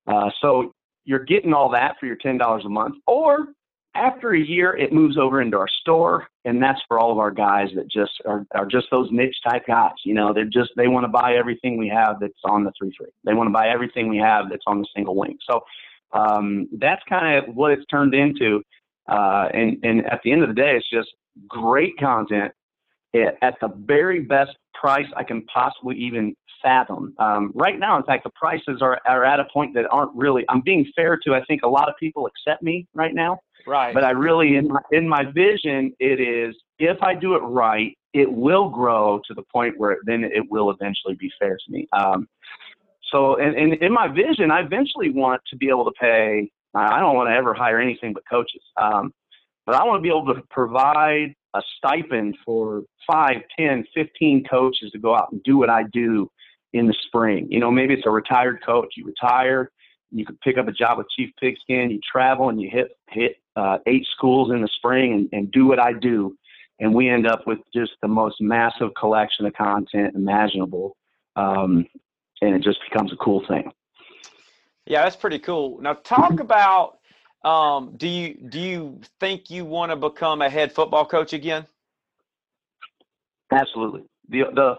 Uh, 0.06 0.30
so 0.40 0.72
you're 1.04 1.24
getting 1.24 1.52
all 1.52 1.68
that 1.70 1.96
for 1.98 2.06
your 2.06 2.16
$10 2.16 2.64
a 2.64 2.68
month, 2.68 2.96
or 3.06 3.48
after 3.94 4.34
a 4.34 4.38
year, 4.38 4.76
it 4.76 4.92
moves 4.92 5.18
over 5.18 5.40
into 5.40 5.56
our 5.58 5.68
store, 5.80 6.28
and 6.44 6.62
that's 6.62 6.80
for 6.86 6.98
all 6.98 7.10
of 7.10 7.18
our 7.18 7.30
guys 7.30 7.68
that 7.74 7.90
just 7.90 8.12
are, 8.24 8.46
are 8.54 8.66
just 8.66 8.86
those 8.90 9.08
niche 9.10 9.36
type 9.48 9.66
guys. 9.66 9.94
You 10.04 10.14
know, 10.14 10.32
they're 10.32 10.44
just 10.44 10.70
they 10.76 10.88
want 10.88 11.04
to 11.04 11.08
buy 11.08 11.34
everything 11.34 11.76
we 11.76 11.88
have 11.88 12.20
that's 12.20 12.32
on 12.44 12.64
the 12.64 12.72
three 12.78 12.92
three. 12.96 13.10
They 13.24 13.34
want 13.34 13.48
to 13.48 13.52
buy 13.52 13.68
everything 13.68 14.08
we 14.08 14.18
have 14.18 14.48
that's 14.48 14.64
on 14.66 14.80
the 14.80 14.86
single 14.94 15.16
wing. 15.16 15.38
So 15.48 15.60
um, 16.12 16.68
that's 16.78 17.02
kind 17.08 17.36
of 17.36 17.54
what 17.54 17.72
it's 17.72 17.84
turned 17.86 18.14
into. 18.14 18.62
Uh, 19.08 19.48
and 19.52 19.78
and 19.82 20.06
at 20.06 20.20
the 20.22 20.32
end 20.32 20.42
of 20.42 20.48
the 20.48 20.54
day, 20.54 20.76
it's 20.76 20.88
just 20.88 21.08
great 21.48 21.98
content 21.98 22.52
at 23.14 23.56
the 23.60 23.68
very 23.76 24.20
best 24.20 24.52
price 24.74 25.06
I 25.16 25.24
can 25.24 25.42
possibly 25.52 25.96
even 25.96 26.34
fathom. 26.62 27.14
Um, 27.18 27.50
right 27.54 27.78
now, 27.78 27.96
in 27.96 28.04
fact, 28.04 28.24
the 28.24 28.30
prices 28.30 28.80
are, 28.82 29.00
are 29.06 29.24
at 29.24 29.40
a 29.40 29.44
point 29.52 29.74
that 29.74 29.86
aren't 29.90 30.14
really. 30.14 30.44
I'm 30.48 30.60
being 30.60 30.86
fair 30.94 31.18
to. 31.24 31.34
I 31.34 31.44
think 31.46 31.62
a 31.62 31.68
lot 31.68 31.88
of 31.88 31.94
people 31.98 32.28
accept 32.28 32.62
me 32.62 32.86
right 32.94 33.14
now. 33.14 33.40
Right. 33.66 33.94
But 33.94 34.04
I 34.04 34.10
really, 34.10 34.56
in 34.56 34.68
my 34.68 34.80
in 34.92 35.08
my 35.08 35.24
vision, 35.24 35.94
it 35.98 36.20
is 36.20 36.56
if 36.78 37.02
I 37.02 37.14
do 37.14 37.34
it 37.34 37.40
right, 37.40 37.96
it 38.12 38.30
will 38.30 38.68
grow 38.68 39.20
to 39.26 39.34
the 39.34 39.42
point 39.52 39.74
where 39.78 39.98
then 40.04 40.24
it 40.24 40.50
will 40.50 40.70
eventually 40.70 41.14
be 41.14 41.30
fair 41.38 41.56
to 41.56 41.72
me. 41.72 41.88
Um, 41.92 42.28
so, 43.12 43.36
and, 43.36 43.56
and 43.56 43.74
in 43.74 43.92
my 43.92 44.08
vision, 44.08 44.50
I 44.50 44.60
eventually 44.60 45.10
want 45.10 45.42
to 45.50 45.56
be 45.56 45.68
able 45.68 45.84
to 45.84 45.92
pay. 46.00 46.50
I 46.74 47.00
don't 47.00 47.16
want 47.16 47.28
to 47.28 47.34
ever 47.34 47.52
hire 47.52 47.80
anything 47.80 48.12
but 48.12 48.22
coaches. 48.30 48.62
Um, 48.80 49.12
but 49.66 49.74
I 49.74 49.84
want 49.84 49.98
to 49.98 50.02
be 50.02 50.08
able 50.08 50.32
to 50.34 50.42
provide 50.50 51.34
a 51.54 51.62
stipend 51.76 52.36
for 52.44 52.82
five, 53.06 53.36
ten, 53.58 53.84
fifteen 53.94 54.44
coaches 54.48 54.90
to 54.92 54.98
go 54.98 55.16
out 55.16 55.32
and 55.32 55.42
do 55.42 55.56
what 55.58 55.68
I 55.68 55.84
do 55.92 56.30
in 56.72 56.86
the 56.86 56.94
spring. 57.06 57.48
You 57.50 57.58
know, 57.58 57.70
maybe 57.70 57.94
it's 57.94 58.06
a 58.06 58.10
retired 58.10 58.64
coach. 58.64 58.94
You 58.96 59.04
retire, 59.04 59.70
you 60.12 60.24
could 60.24 60.40
pick 60.40 60.58
up 60.58 60.68
a 60.68 60.72
job 60.72 60.98
with 60.98 61.08
Chief 61.16 61.30
Pigskin. 61.40 61.90
You 61.90 62.00
travel 62.10 62.48
and 62.48 62.60
you 62.60 62.70
hit 62.70 62.96
hit 63.08 63.36
uh, 63.60 63.78
eight 63.86 64.06
schools 64.16 64.50
in 64.50 64.62
the 64.62 64.68
spring 64.68 65.12
and, 65.12 65.28
and 65.32 65.52
do 65.52 65.66
what 65.66 65.78
I 65.78 65.92
do, 65.92 66.34
and 66.78 66.94
we 66.94 67.10
end 67.10 67.26
up 67.26 67.46
with 67.46 67.58
just 67.74 67.92
the 68.00 68.08
most 68.08 68.40
massive 68.40 68.90
collection 68.98 69.44
of 69.44 69.52
content 69.52 70.14
imaginable, 70.14 70.96
um, 71.36 71.86
and 72.40 72.54
it 72.54 72.62
just 72.62 72.78
becomes 72.88 73.12
a 73.12 73.16
cool 73.16 73.44
thing. 73.46 73.70
Yeah, 74.86 75.02
that's 75.02 75.16
pretty 75.16 75.38
cool. 75.38 75.78
Now 75.82 75.92
talk 75.92 76.40
about 76.40 76.98
um, 77.44 77.94
do 77.96 78.08
you 78.08 78.34
do 78.48 78.58
you 78.58 79.00
think 79.18 79.50
you 79.50 79.66
want 79.66 79.92
to 79.92 79.96
become 79.96 80.40
a 80.40 80.48
head 80.48 80.72
football 80.72 81.04
coach 81.04 81.34
again? 81.34 81.66
Absolutely. 83.52 84.04
The 84.30 84.44
the 84.54 84.76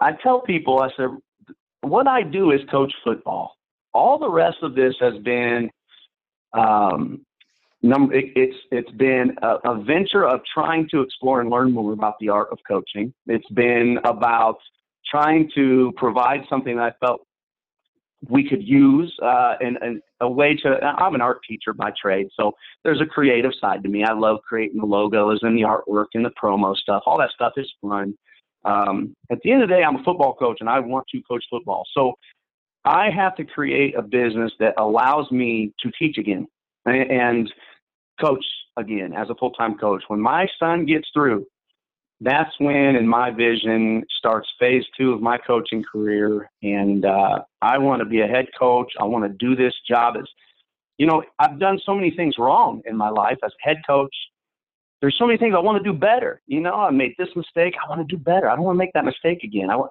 I 0.00 0.12
tell 0.22 0.40
people 0.40 0.80
I 0.80 0.90
said 0.96 1.08
what 1.80 2.06
I 2.06 2.22
do 2.22 2.52
is 2.52 2.60
coach 2.70 2.92
football. 3.02 3.56
All 3.92 4.18
the 4.18 4.30
rest 4.30 4.58
of 4.62 4.76
this 4.76 4.94
has 5.00 5.14
been 5.18 5.70
um, 6.52 7.24
num- 7.84 8.10
it, 8.12 8.32
it's 8.34 8.56
it's 8.72 8.90
been 8.92 9.36
a, 9.42 9.56
a 9.70 9.82
venture 9.84 10.26
of 10.26 10.40
trying 10.52 10.88
to 10.90 11.02
explore 11.02 11.40
and 11.40 11.50
learn 11.50 11.72
more 11.72 11.92
about 11.92 12.14
the 12.18 12.30
art 12.30 12.48
of 12.50 12.58
coaching. 12.66 13.12
It's 13.26 13.48
been 13.50 13.98
about 14.04 14.58
trying 15.08 15.50
to 15.54 15.92
provide 15.96 16.40
something 16.48 16.76
that 16.76 16.82
I 16.82 17.06
felt 17.06 17.20
we 18.30 18.48
could 18.48 18.66
use 18.66 19.14
uh, 19.22 19.56
and, 19.60 19.76
and 19.82 20.00
a 20.22 20.28
way 20.28 20.56
to. 20.56 20.68
I'm 20.82 21.14
an 21.14 21.20
art 21.20 21.40
teacher 21.46 21.74
by 21.74 21.92
trade, 22.00 22.28
so 22.38 22.52
there's 22.82 23.02
a 23.02 23.06
creative 23.06 23.52
side 23.60 23.82
to 23.82 23.88
me. 23.88 24.02
I 24.02 24.14
love 24.14 24.38
creating 24.48 24.80
the 24.80 24.86
logos 24.86 25.40
and 25.42 25.56
the 25.56 25.62
artwork 25.62 26.06
and 26.14 26.24
the 26.24 26.32
promo 26.42 26.74
stuff. 26.74 27.02
All 27.06 27.18
that 27.18 27.30
stuff 27.34 27.52
is 27.56 27.70
fun. 27.82 28.14
Um, 28.64 29.14
at 29.30 29.38
the 29.44 29.52
end 29.52 29.62
of 29.62 29.68
the 29.68 29.74
day, 29.74 29.82
I'm 29.82 29.96
a 29.96 30.02
football 30.04 30.34
coach 30.34 30.56
and 30.60 30.70
I 30.70 30.80
want 30.80 31.04
to 31.12 31.20
coach 31.28 31.44
football. 31.50 31.84
So 31.92 32.14
I 32.86 33.10
have 33.14 33.36
to 33.36 33.44
create 33.44 33.94
a 33.94 34.00
business 34.00 34.52
that 34.58 34.72
allows 34.78 35.30
me 35.30 35.74
to 35.80 35.90
teach 35.98 36.16
again 36.16 36.46
and 36.86 37.52
coach 38.20 38.44
again 38.76 39.12
as 39.12 39.30
a 39.30 39.34
full 39.34 39.50
time 39.52 39.76
coach. 39.78 40.02
When 40.08 40.20
my 40.20 40.46
son 40.58 40.86
gets 40.86 41.08
through, 41.12 41.46
that's 42.20 42.50
when, 42.58 42.96
in 42.96 43.06
my 43.06 43.30
vision, 43.30 44.04
starts 44.18 44.48
phase 44.58 44.84
two 44.96 45.12
of 45.12 45.20
my 45.20 45.36
coaching 45.38 45.82
career. 45.82 46.50
And 46.62 47.04
uh, 47.04 47.40
I 47.60 47.78
want 47.78 48.00
to 48.00 48.06
be 48.06 48.20
a 48.20 48.26
head 48.26 48.46
coach. 48.58 48.92
I 48.98 49.04
want 49.04 49.24
to 49.24 49.46
do 49.46 49.56
this 49.56 49.74
job 49.88 50.14
as, 50.16 50.24
you 50.96 51.06
know, 51.06 51.22
I've 51.38 51.58
done 51.58 51.78
so 51.84 51.94
many 51.94 52.10
things 52.10 52.36
wrong 52.38 52.82
in 52.86 52.96
my 52.96 53.10
life 53.10 53.38
as 53.44 53.52
head 53.60 53.78
coach. 53.86 54.14
There's 55.00 55.16
so 55.18 55.26
many 55.26 55.38
things 55.38 55.54
I 55.54 55.60
want 55.60 55.82
to 55.82 55.92
do 55.92 55.96
better. 55.96 56.40
You 56.46 56.60
know, 56.60 56.74
I 56.74 56.90
made 56.90 57.14
this 57.18 57.28
mistake. 57.36 57.74
I 57.84 57.88
want 57.90 58.08
to 58.08 58.16
do 58.16 58.22
better. 58.22 58.48
I 58.48 58.54
don't 58.56 58.64
want 58.64 58.76
to 58.76 58.78
make 58.78 58.92
that 58.94 59.04
mistake 59.04 59.42
again. 59.42 59.68
I 59.68 59.76
want, 59.76 59.90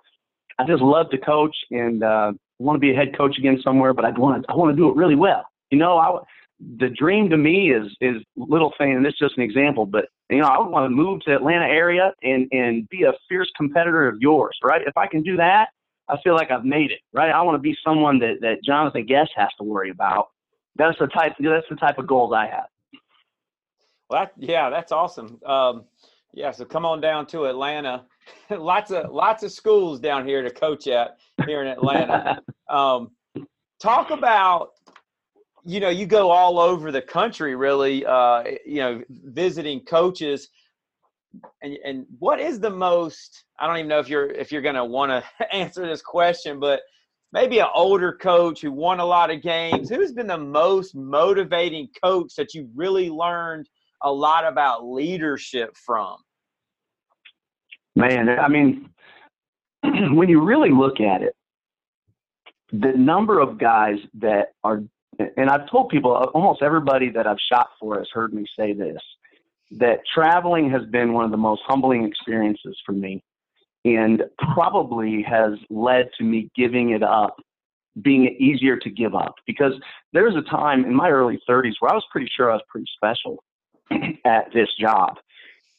I 0.58 0.66
just 0.66 0.82
love 0.82 1.10
to 1.12 1.18
coach 1.18 1.56
and 1.72 2.04
uh, 2.04 2.32
want 2.58 2.78
to 2.78 2.80
be 2.80 2.92
a 2.92 2.96
head 2.96 3.16
coach 3.16 3.38
again 3.38 3.60
somewhere, 3.64 3.94
but 3.94 4.06
I 4.06 4.12
want 4.12 4.44
to, 4.44 4.52
I 4.52 4.56
want 4.56 4.72
to 4.72 4.76
do 4.76 4.90
it 4.90 4.96
really 4.96 5.16
well. 5.16 5.46
You 5.70 5.78
know, 5.78 5.98
I, 5.98 6.20
the 6.60 6.90
dream 6.90 7.30
to 7.30 7.38
me 7.38 7.72
is 7.72 7.96
is 8.02 8.22
little 8.36 8.74
thing, 8.78 8.94
and 8.96 9.06
this 9.06 9.14
is 9.14 9.20
just 9.20 9.38
an 9.38 9.44
example, 9.44 9.86
but 9.86 10.06
you 10.30 10.40
know, 10.40 10.48
I 10.48 10.58
would 10.58 10.70
want 10.70 10.86
to 10.86 10.90
move 10.90 11.22
to 11.22 11.36
Atlanta 11.36 11.66
area 11.66 12.14
and 12.24 12.48
and 12.52 12.88
be 12.90 13.04
a 13.04 13.14
fierce 13.28 13.52
competitor 13.58 14.08
of 14.08 14.18
yours, 14.20 14.58
right? 14.64 14.82
If 14.86 14.98
I 14.98 15.08
can 15.08 15.24
do 15.24 15.36
that, 15.38 15.70
I 16.10 16.18
feel 16.24 16.36
like 16.36 16.52
I've 16.52 16.66
made 16.66 16.92
it, 16.92 17.00
right? 17.14 17.32
I 17.32 17.42
want 17.42 17.56
to 17.56 17.62
be 17.62 17.76
someone 17.84 18.20
that 18.20 18.36
that 18.42 18.64
Jonathan 18.64 19.06
Guess 19.06 19.30
has 19.36 19.50
to 19.60 19.64
worry 19.64 19.90
about. 19.90 20.28
That's 20.76 20.98
the 21.00 21.08
type 21.08 21.34
that's 21.40 21.68
the 21.70 21.76
type 21.76 21.98
of 21.98 22.08
goals 22.08 22.34
I 22.34 22.48
have. 22.48 22.66
Well, 24.10 24.26
that, 24.26 24.34
yeah, 24.38 24.70
that's 24.70 24.92
awesome. 24.92 25.40
Um, 25.46 25.86
yeah, 26.34 26.52
so 26.52 26.66
come 26.66 26.86
on 26.86 27.02
down 27.02 27.26
to 27.28 27.46
Atlanta. 27.46 28.06
lots 28.50 28.92
of 28.92 29.12
lots 29.12 29.44
of 29.44 29.52
schools 29.52 30.00
down 30.00 30.28
here 30.28 30.42
to 30.42 30.50
coach 30.50 30.88
at 30.88 31.18
here 31.46 31.62
in 31.62 31.68
Atlanta. 31.68 32.42
um, 32.70 33.12
talk 33.82 34.12
about 34.12 34.73
you 35.66 35.80
know, 35.80 35.90
you 35.90 36.06
go 36.06 36.30
all 36.30 36.60
over 36.60 36.92
the 36.92 37.02
country, 37.02 37.56
really, 37.56 38.06
uh, 38.06 38.44
you 38.66 38.82
know, 38.82 39.02
visiting 39.10 39.80
coaches. 39.82 40.50
And, 41.62 41.78
and 41.84 42.06
what 42.20 42.40
is 42.40 42.60
the 42.60 42.70
most? 42.70 43.46
I 43.60 43.68
don't 43.68 43.78
even 43.78 43.88
know 43.88 44.00
if 44.00 44.10
you're 44.10 44.30
if 44.30 44.52
you're 44.52 44.62
going 44.62 44.76
to 44.76 44.86
want 44.86 45.12
to 45.12 45.54
answer 45.54 45.88
this 45.88 46.02
question, 46.02 46.60
but 46.60 46.82
maybe 47.32 47.60
an 47.60 47.68
older 47.74 48.14
coach 48.14 48.62
who 48.62 48.72
won 48.72 49.00
a 49.00 49.06
lot 49.06 49.32
of 49.32 49.42
games. 49.42 49.90
Who's 49.90 50.12
been 50.12 50.28
the 50.28 50.38
most 50.38 50.96
motivating 50.96 51.90
coach 52.04 52.36
that 52.36 52.54
you 52.54 52.70
really 52.76 53.10
learned 53.10 53.68
a 54.04 54.12
lot 54.12 54.46
about 54.46 54.86
leadership 54.86 55.76
from? 55.76 56.18
Man, 57.96 58.30
I 58.30 58.48
mean, 58.48 58.90
when 59.84 60.30
you 60.30 60.42
really 60.42 60.72
look 60.72 61.00
at 61.00 61.22
it, 61.22 61.36
the 62.72 62.92
number 62.98 63.40
of 63.40 63.60
guys 63.60 63.98
that 64.16 64.54
are 64.64 64.84
and 65.38 65.50
I've 65.50 65.70
told 65.70 65.90
people, 65.90 66.16
uh, 66.16 66.26
almost 66.34 66.62
everybody 66.62 67.10
that 67.12 67.28
I've 67.28 67.38
shot 67.52 67.70
for 67.80 67.98
has 67.98 68.08
heard 68.12 68.34
me 68.34 68.46
say 68.58 68.74
this, 68.74 69.02
that 69.72 70.00
traveling 70.14 70.70
has 70.72 70.84
been 70.90 71.14
one 71.14 71.26
of 71.26 71.32
the 71.32 71.38
most 71.38 71.62
humbling 71.66 72.06
experiences 72.06 72.78
for 72.86 72.92
me 72.92 73.24
and 73.86 74.24
probably 74.54 75.24
has 75.24 75.54
led 75.70 76.10
to 76.18 76.24
me 76.24 76.50
giving 76.56 76.92
it 76.92 77.04
up, 77.04 77.36
being 78.02 78.26
easier 78.40 78.78
to 78.78 78.90
give 78.90 79.14
up. 79.14 79.36
Because 79.46 79.74
there 80.14 80.24
was 80.24 80.36
a 80.36 80.50
time 80.50 80.86
in 80.86 80.96
my 80.96 81.10
early 81.10 81.40
30s 81.50 81.74
where 81.80 81.92
I 81.92 81.96
was 81.96 82.06
pretty 82.12 82.30
sure 82.36 82.50
I 82.50 82.56
was 82.56 82.64
pretty 82.70 82.88
special 82.96 83.44
at 84.26 84.52
this 84.54 84.70
job. 84.80 85.18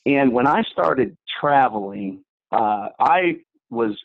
And 0.07 0.33
when 0.33 0.47
I 0.47 0.63
started 0.65 1.17
traveling, 1.41 2.25
uh, 2.53 2.89
I 3.01 3.39
was 3.71 3.99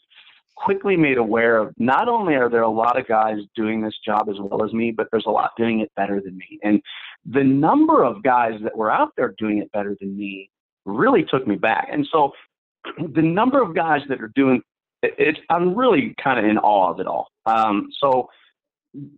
quickly 0.63 0.97
made 0.97 1.17
aware 1.17 1.57
of 1.57 1.73
not 1.77 2.09
only 2.09 2.35
are 2.35 2.49
there 2.49 2.63
a 2.63 2.69
lot 2.69 2.99
of 2.99 3.07
guys 3.07 3.37
doing 3.55 3.81
this 3.81 3.95
job 4.05 4.27
as 4.29 4.35
well 4.39 4.63
as 4.63 4.73
me, 4.73 4.91
but 4.91 5.07
there's 5.11 5.25
a 5.25 5.31
lot 5.31 5.51
doing 5.57 5.79
it 5.79 5.91
better 5.95 6.21
than 6.21 6.37
me. 6.37 6.59
And 6.63 6.81
the 7.25 7.43
number 7.43 8.03
of 8.03 8.23
guys 8.23 8.59
that 8.63 8.75
were 8.75 8.91
out 8.91 9.13
there 9.15 9.33
doing 9.37 9.59
it 9.59 9.71
better 9.71 9.95
than 9.99 10.17
me 10.17 10.49
really 10.85 11.23
took 11.23 11.47
me 11.47 11.55
back. 11.55 11.87
And 11.91 12.07
so 12.11 12.33
the 13.13 13.21
number 13.21 13.61
of 13.61 13.73
guys 13.75 14.01
that 14.09 14.21
are 14.21 14.31
doing 14.35 14.61
it, 15.01 15.13
it 15.17 15.37
I'm 15.49 15.75
really 15.75 16.13
kind 16.21 16.39
of 16.39 16.45
in 16.45 16.57
awe 16.57 16.91
of 16.91 16.99
it 16.99 17.07
all. 17.07 17.27
Um, 17.45 17.89
so, 18.01 18.29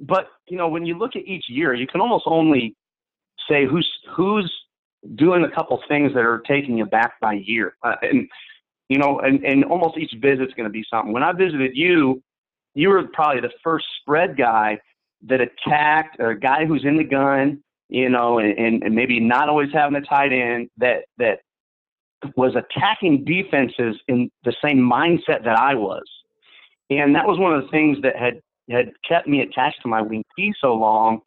but 0.02 0.28
you 0.48 0.58
know, 0.58 0.68
when 0.68 0.86
you 0.86 0.98
look 0.98 1.16
at 1.16 1.26
each 1.26 1.46
year, 1.50 1.74
you 1.74 1.88
can 1.88 2.02
almost 2.02 2.26
only 2.28 2.76
say 3.50 3.66
who's 3.66 3.90
who's 4.16 4.52
doing 5.16 5.44
a 5.44 5.50
couple 5.50 5.82
things 5.88 6.14
that 6.14 6.24
are 6.24 6.44
taking 6.48 6.78
you 6.78 6.86
back 6.86 7.20
by 7.20 7.34
year. 7.34 7.76
Uh, 7.84 7.96
and, 8.04 8.28
you 8.92 8.98
know, 8.98 9.20
and, 9.20 9.42
and 9.46 9.64
almost 9.64 9.98
each 9.98 10.14
visit's 10.22 10.54
going 10.54 10.66
to 10.66 10.70
be 10.70 10.84
something. 10.90 11.14
When 11.14 11.24
I 11.24 11.32
visited 11.32 11.72
you, 11.76 12.22
you 12.74 12.90
were 12.90 13.04
probably 13.14 13.40
the 13.40 13.52
first 13.64 13.86
spread 14.02 14.36
guy 14.36 14.80
that 15.28 15.40
attacked 15.40 16.18
or 16.20 16.32
a 16.32 16.40
guy 16.40 16.66
who's 16.66 16.84
in 16.84 16.98
the 16.98 17.06
gun, 17.06 17.64
you 17.88 18.10
know, 18.10 18.40
and, 18.40 18.84
and 18.84 18.94
maybe 18.94 19.18
not 19.18 19.48
always 19.48 19.70
having 19.72 19.96
a 19.96 20.02
tight 20.02 20.34
end 20.34 20.68
that, 20.76 21.06
that 21.18 21.40
was 22.36 22.54
attacking 22.58 23.24
defenses 23.24 23.96
in 24.10 24.30
the 24.44 24.54
same 24.62 24.80
mindset 24.80 25.46
that 25.46 25.58
I 25.58 25.74
was. 25.74 26.04
And 26.90 27.16
that 27.16 27.26
was 27.26 27.40
one 27.40 27.54
of 27.54 27.64
the 27.64 27.70
things 27.70 27.98
that 28.04 28.18
had, 28.18 28.42
had 28.70 28.92
kept 29.08 29.26
me 29.26 29.40
attached 29.40 29.82
to 29.84 29.88
my 29.88 30.02
wing 30.02 30.26
T 30.36 30.54
so 30.60 30.74
long 30.74 31.22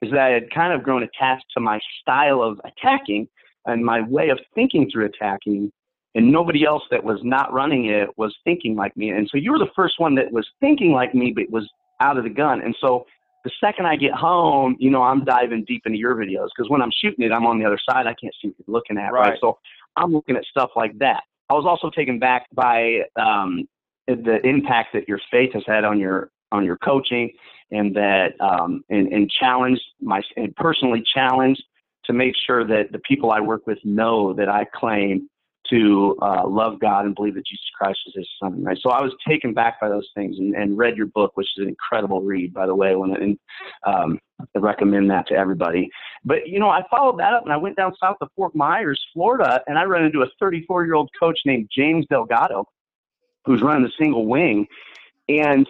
is 0.00 0.10
that 0.12 0.20
I 0.20 0.30
had 0.30 0.50
kind 0.50 0.72
of 0.72 0.82
grown 0.82 1.02
attached 1.02 1.44
to 1.52 1.60
my 1.60 1.78
style 2.00 2.42
of 2.42 2.58
attacking 2.64 3.28
and 3.66 3.84
my 3.84 4.00
way 4.00 4.30
of 4.30 4.38
thinking 4.54 4.88
through 4.90 5.04
attacking. 5.04 5.70
And 6.14 6.32
nobody 6.32 6.64
else 6.64 6.82
that 6.90 7.04
was 7.04 7.20
not 7.22 7.52
running 7.52 7.86
it 7.86 8.08
was 8.16 8.34
thinking 8.44 8.74
like 8.74 8.96
me. 8.96 9.10
And 9.10 9.28
so 9.30 9.38
you 9.38 9.52
were 9.52 9.58
the 9.58 9.70
first 9.76 10.00
one 10.00 10.16
that 10.16 10.32
was 10.32 10.46
thinking 10.58 10.92
like 10.92 11.14
me, 11.14 11.32
but 11.34 11.48
was 11.50 11.70
out 12.00 12.16
of 12.16 12.24
the 12.24 12.30
gun. 12.30 12.60
And 12.62 12.74
so 12.80 13.06
the 13.44 13.50
second 13.60 13.86
I 13.86 13.96
get 13.96 14.12
home, 14.12 14.76
you 14.78 14.90
know, 14.90 15.02
I'm 15.02 15.24
diving 15.24 15.64
deep 15.64 15.82
into 15.86 15.98
your 15.98 16.16
videos 16.16 16.48
because 16.54 16.68
when 16.68 16.82
I'm 16.82 16.90
shooting 17.00 17.24
it, 17.24 17.32
I'm 17.32 17.46
on 17.46 17.58
the 17.58 17.64
other 17.64 17.78
side. 17.88 18.06
I 18.06 18.14
can't 18.14 18.34
see 18.42 18.48
what 18.48 18.56
you're 18.66 18.74
looking 18.74 18.98
at, 18.98 19.12
right? 19.12 19.30
right? 19.30 19.38
So 19.40 19.58
I'm 19.96 20.12
looking 20.12 20.36
at 20.36 20.44
stuff 20.44 20.70
like 20.76 20.98
that. 20.98 21.22
I 21.48 21.54
was 21.54 21.64
also 21.66 21.90
taken 21.90 22.18
back 22.18 22.46
by 22.52 23.00
um, 23.16 23.68
the 24.06 24.40
impact 24.44 24.90
that 24.94 25.08
your 25.08 25.20
faith 25.30 25.52
has 25.54 25.62
had 25.66 25.84
on 25.84 25.98
your 25.98 26.30
on 26.52 26.64
your 26.64 26.76
coaching, 26.78 27.30
and 27.70 27.94
that 27.94 28.32
um, 28.40 28.84
and, 28.90 29.08
and 29.12 29.30
challenged 29.30 29.82
my 30.00 30.20
and 30.36 30.54
personally 30.56 31.02
challenged 31.14 31.62
to 32.04 32.12
make 32.12 32.34
sure 32.46 32.66
that 32.66 32.92
the 32.92 32.98
people 33.00 33.30
I 33.30 33.40
work 33.40 33.66
with 33.66 33.78
know 33.84 34.32
that 34.34 34.48
I 34.48 34.64
claim 34.74 35.28
to 35.68 36.16
uh, 36.22 36.46
love 36.46 36.80
God 36.80 37.04
and 37.04 37.14
believe 37.14 37.34
that 37.34 37.46
Jesus 37.46 37.66
Christ 37.76 37.98
is 38.06 38.14
His 38.16 38.28
Son. 38.42 38.64
Right. 38.64 38.78
So 38.80 38.90
I 38.90 39.02
was 39.02 39.12
taken 39.28 39.52
back 39.52 39.80
by 39.80 39.88
those 39.88 40.08
things 40.14 40.38
and, 40.38 40.54
and 40.54 40.76
read 40.76 40.96
your 40.96 41.06
book, 41.06 41.32
which 41.34 41.46
is 41.56 41.62
an 41.62 41.68
incredible 41.68 42.22
read, 42.22 42.52
by 42.52 42.66
the 42.66 42.74
way. 42.74 42.96
When 42.96 43.14
and 43.14 43.38
um, 43.86 44.18
I 44.40 44.58
recommend 44.58 45.10
that 45.10 45.28
to 45.28 45.34
everybody. 45.34 45.90
But 46.24 46.48
you 46.48 46.58
know, 46.58 46.70
I 46.70 46.82
followed 46.90 47.18
that 47.20 47.34
up 47.34 47.44
and 47.44 47.52
I 47.52 47.56
went 47.56 47.76
down 47.76 47.92
south 48.02 48.16
to 48.22 48.28
Fort 48.34 48.54
Myers, 48.54 49.00
Florida, 49.12 49.62
and 49.66 49.78
I 49.78 49.84
ran 49.84 50.04
into 50.04 50.22
a 50.22 50.26
34 50.40 50.84
year 50.86 50.94
old 50.94 51.10
coach 51.18 51.38
named 51.44 51.68
James 51.74 52.06
Delgado, 52.08 52.66
who's 53.44 53.60
running 53.60 53.84
the 53.84 53.92
single 53.98 54.26
wing, 54.26 54.66
and 55.28 55.68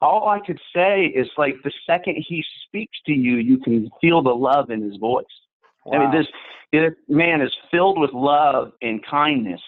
all 0.00 0.28
I 0.28 0.40
could 0.40 0.60
say 0.74 1.06
is 1.06 1.28
like 1.36 1.56
the 1.64 1.72
second 1.86 2.24
he 2.26 2.44
speaks 2.66 2.98
to 3.06 3.12
you, 3.12 3.36
you 3.36 3.58
can 3.58 3.90
feel 4.00 4.22
the 4.22 4.34
love 4.34 4.70
in 4.70 4.82
his 4.82 4.96
voice. 4.96 5.24
Wow. 5.88 5.98
I 5.98 6.00
mean, 6.00 6.18
this, 6.18 6.26
this 6.72 6.92
man 7.08 7.40
is 7.40 7.50
filled 7.70 7.98
with 7.98 8.12
love 8.12 8.72
and 8.82 9.04
kindness, 9.06 9.60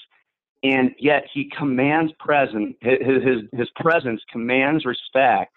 and 0.62 0.90
yet 0.98 1.24
he 1.32 1.50
commands 1.56 2.12
presence. 2.18 2.74
His, 2.80 2.98
his 3.24 3.58
his 3.58 3.68
presence 3.76 4.20
commands 4.30 4.84
respect. 4.84 5.52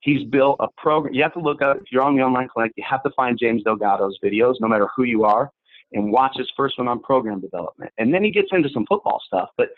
He's 0.00 0.24
built 0.24 0.56
a 0.60 0.68
program. 0.76 1.12
You 1.12 1.22
have 1.22 1.34
to 1.34 1.40
look 1.40 1.60
up 1.60 1.78
if 1.78 1.84
you're 1.90 2.02
on 2.02 2.16
the 2.16 2.22
online 2.22 2.48
clinic. 2.48 2.72
You 2.76 2.84
have 2.88 3.02
to 3.02 3.10
find 3.16 3.38
James 3.38 3.62
Delgado's 3.64 4.18
videos, 4.24 4.54
no 4.60 4.68
matter 4.68 4.88
who 4.96 5.02
you 5.02 5.24
are, 5.24 5.50
and 5.92 6.12
watch 6.12 6.32
his 6.36 6.50
first 6.56 6.78
one 6.78 6.88
on 6.88 7.00
program 7.00 7.40
development. 7.40 7.92
And 7.98 8.14
then 8.14 8.22
he 8.24 8.30
gets 8.30 8.48
into 8.52 8.68
some 8.70 8.86
football 8.86 9.20
stuff, 9.26 9.50
but 9.56 9.68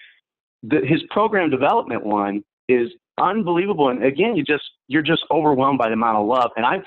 the, 0.62 0.80
his 0.86 1.02
program 1.10 1.50
development 1.50 2.04
one 2.04 2.44
is 2.68 2.90
unbelievable. 3.18 3.88
And 3.88 4.04
again, 4.04 4.36
you 4.36 4.44
just 4.44 4.64
you're 4.88 5.02
just 5.02 5.24
overwhelmed 5.30 5.78
by 5.78 5.88
the 5.88 5.94
amount 5.94 6.18
of 6.18 6.26
love. 6.26 6.50
And 6.56 6.66
I 6.66 6.78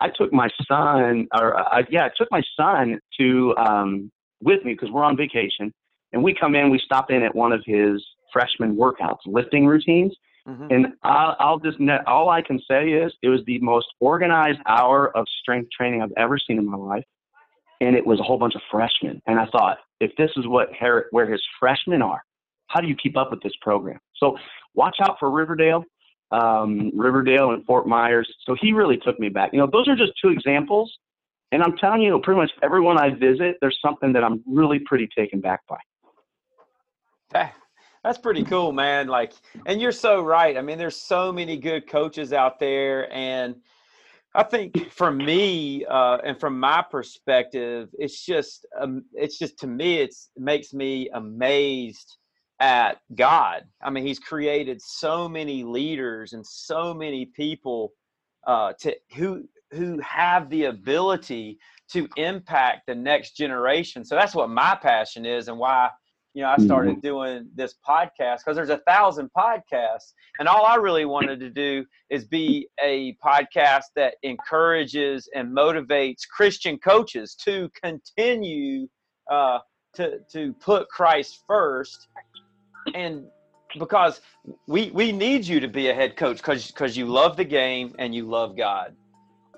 I 0.00 0.08
took 0.08 0.32
my 0.32 0.48
son, 0.66 1.28
or 1.34 1.58
I, 1.58 1.84
yeah, 1.90 2.06
I 2.06 2.10
took 2.16 2.28
my 2.30 2.42
son 2.56 2.98
to 3.18 3.54
um, 3.56 4.10
with 4.42 4.64
me 4.64 4.72
because 4.72 4.90
we're 4.90 5.04
on 5.04 5.16
vacation, 5.16 5.72
and 6.12 6.22
we 6.22 6.34
come 6.34 6.54
in. 6.54 6.70
We 6.70 6.80
stop 6.84 7.10
in 7.10 7.22
at 7.22 7.34
one 7.34 7.52
of 7.52 7.62
his 7.66 8.02
freshman 8.32 8.76
workouts, 8.76 9.18
lifting 9.26 9.66
routines. 9.66 10.14
Mm-hmm. 10.48 10.66
And 10.70 10.86
I'll, 11.02 11.36
I'll 11.38 11.58
just 11.58 11.78
all 12.06 12.30
I 12.30 12.40
can 12.40 12.58
say 12.68 12.88
is 12.88 13.12
it 13.22 13.28
was 13.28 13.40
the 13.46 13.58
most 13.60 13.86
organized 14.00 14.58
hour 14.66 15.14
of 15.16 15.26
strength 15.42 15.68
training 15.76 16.02
I've 16.02 16.12
ever 16.16 16.38
seen 16.38 16.58
in 16.58 16.68
my 16.68 16.78
life, 16.78 17.04
and 17.80 17.94
it 17.94 18.06
was 18.06 18.18
a 18.20 18.22
whole 18.22 18.38
bunch 18.38 18.54
of 18.54 18.62
freshmen. 18.70 19.20
And 19.26 19.38
I 19.38 19.46
thought, 19.46 19.78
if 20.00 20.12
this 20.16 20.30
is 20.36 20.46
what 20.46 20.70
where 21.10 21.30
his 21.30 21.42
freshmen 21.58 22.00
are, 22.00 22.22
how 22.68 22.80
do 22.80 22.88
you 22.88 22.96
keep 22.96 23.16
up 23.16 23.30
with 23.30 23.42
this 23.42 23.52
program? 23.60 23.98
So 24.16 24.36
watch 24.74 24.96
out 25.02 25.16
for 25.20 25.30
Riverdale, 25.30 25.84
um, 26.30 26.90
Riverdale 26.94 27.52
and 27.52 27.64
Fort 27.64 27.86
Myers. 27.86 28.32
So 28.44 28.56
he 28.60 28.72
really 28.72 28.96
took 28.96 29.18
me 29.18 29.28
back. 29.28 29.50
You 29.52 29.58
know, 29.58 29.68
those 29.70 29.88
are 29.88 29.96
just 29.96 30.12
two 30.22 30.30
examples. 30.30 30.92
And 31.52 31.62
I'm 31.62 31.76
telling 31.76 32.02
you, 32.02 32.20
pretty 32.22 32.40
much 32.40 32.52
everyone 32.62 32.96
I 32.98 33.10
visit, 33.10 33.56
there's 33.60 33.78
something 33.84 34.12
that 34.12 34.22
I'm 34.22 34.42
really 34.46 34.78
pretty 34.78 35.08
taken 35.16 35.40
back 35.40 35.60
by. 35.68 35.78
That, 37.30 37.54
that's 38.04 38.18
pretty 38.18 38.44
cool, 38.44 38.72
man. 38.72 39.08
Like, 39.08 39.32
and 39.66 39.80
you're 39.80 39.90
so 39.90 40.22
right. 40.22 40.56
I 40.56 40.62
mean, 40.62 40.78
there's 40.78 40.96
so 40.96 41.32
many 41.32 41.56
good 41.56 41.88
coaches 41.88 42.32
out 42.32 42.60
there, 42.60 43.12
and 43.12 43.56
I 44.32 44.44
think 44.44 44.92
for 44.92 45.10
me, 45.10 45.84
uh, 45.86 46.18
and 46.24 46.38
from 46.38 46.58
my 46.60 46.84
perspective, 46.88 47.88
it's 47.98 48.24
just, 48.24 48.64
um, 48.80 49.04
it's 49.14 49.36
just 49.36 49.58
to 49.58 49.66
me, 49.66 49.98
it's 49.98 50.30
it 50.36 50.42
makes 50.42 50.72
me 50.72 51.08
amazed 51.12 52.16
at 52.60 53.00
God. 53.14 53.64
I 53.82 53.90
mean, 53.90 54.06
He's 54.06 54.18
created 54.18 54.80
so 54.80 55.28
many 55.28 55.64
leaders 55.64 56.34
and 56.34 56.46
so 56.46 56.94
many 56.94 57.26
people 57.26 57.92
uh, 58.46 58.72
to 58.80 58.94
who 59.14 59.44
who 59.72 59.98
have 60.00 60.50
the 60.50 60.64
ability 60.64 61.58
to 61.92 62.08
impact 62.16 62.86
the 62.86 62.94
next 62.94 63.36
generation. 63.36 64.04
So 64.04 64.14
that's 64.14 64.34
what 64.34 64.50
my 64.50 64.76
passion 64.80 65.24
is, 65.24 65.48
and 65.48 65.58
why 65.58 65.90
you 66.34 66.42
know 66.42 66.48
I 66.48 66.56
started 66.58 66.92
mm-hmm. 66.96 67.00
doing 67.00 67.48
this 67.54 67.74
podcast 67.86 68.38
because 68.38 68.56
there's 68.56 68.70
a 68.70 68.82
thousand 68.86 69.30
podcasts, 69.36 70.12
and 70.38 70.48
all 70.48 70.64
I 70.64 70.76
really 70.76 71.04
wanted 71.04 71.40
to 71.40 71.50
do 71.50 71.84
is 72.10 72.24
be 72.24 72.68
a 72.82 73.16
podcast 73.24 73.84
that 73.96 74.14
encourages 74.22 75.28
and 75.34 75.54
motivates 75.56 76.20
Christian 76.28 76.78
coaches 76.78 77.34
to 77.44 77.70
continue 77.82 78.86
uh, 79.30 79.58
to 79.94 80.18
to 80.32 80.52
put 80.54 80.88
Christ 80.88 81.42
first 81.46 82.08
and 82.94 83.24
because 83.78 84.20
we 84.66 84.90
we 84.90 85.12
need 85.12 85.46
you 85.46 85.60
to 85.60 85.68
be 85.68 85.88
a 85.88 85.94
head 85.94 86.16
coach 86.16 86.38
because 86.38 86.68
because 86.68 86.96
you 86.96 87.06
love 87.06 87.36
the 87.36 87.44
game 87.44 87.94
and 87.98 88.14
you 88.14 88.28
love 88.28 88.56
God, 88.56 88.94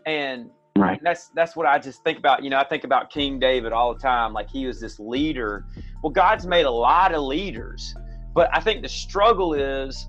and 0.06 0.50
right. 0.76 1.00
that's 1.02 1.28
that's 1.28 1.56
what 1.56 1.66
I 1.66 1.78
just 1.78 2.02
think 2.04 2.18
about. 2.18 2.42
You 2.42 2.50
know, 2.50 2.58
I 2.58 2.64
think 2.64 2.84
about 2.84 3.10
King 3.10 3.38
David 3.38 3.72
all 3.72 3.94
the 3.94 4.00
time. 4.00 4.32
Like 4.32 4.50
he 4.50 4.66
was 4.66 4.80
this 4.80 4.98
leader. 4.98 5.64
Well, 6.02 6.12
God's 6.12 6.46
made 6.46 6.66
a 6.66 6.70
lot 6.70 7.14
of 7.14 7.22
leaders, 7.22 7.94
but 8.34 8.50
I 8.52 8.60
think 8.60 8.82
the 8.82 8.88
struggle 8.88 9.54
is 9.54 10.08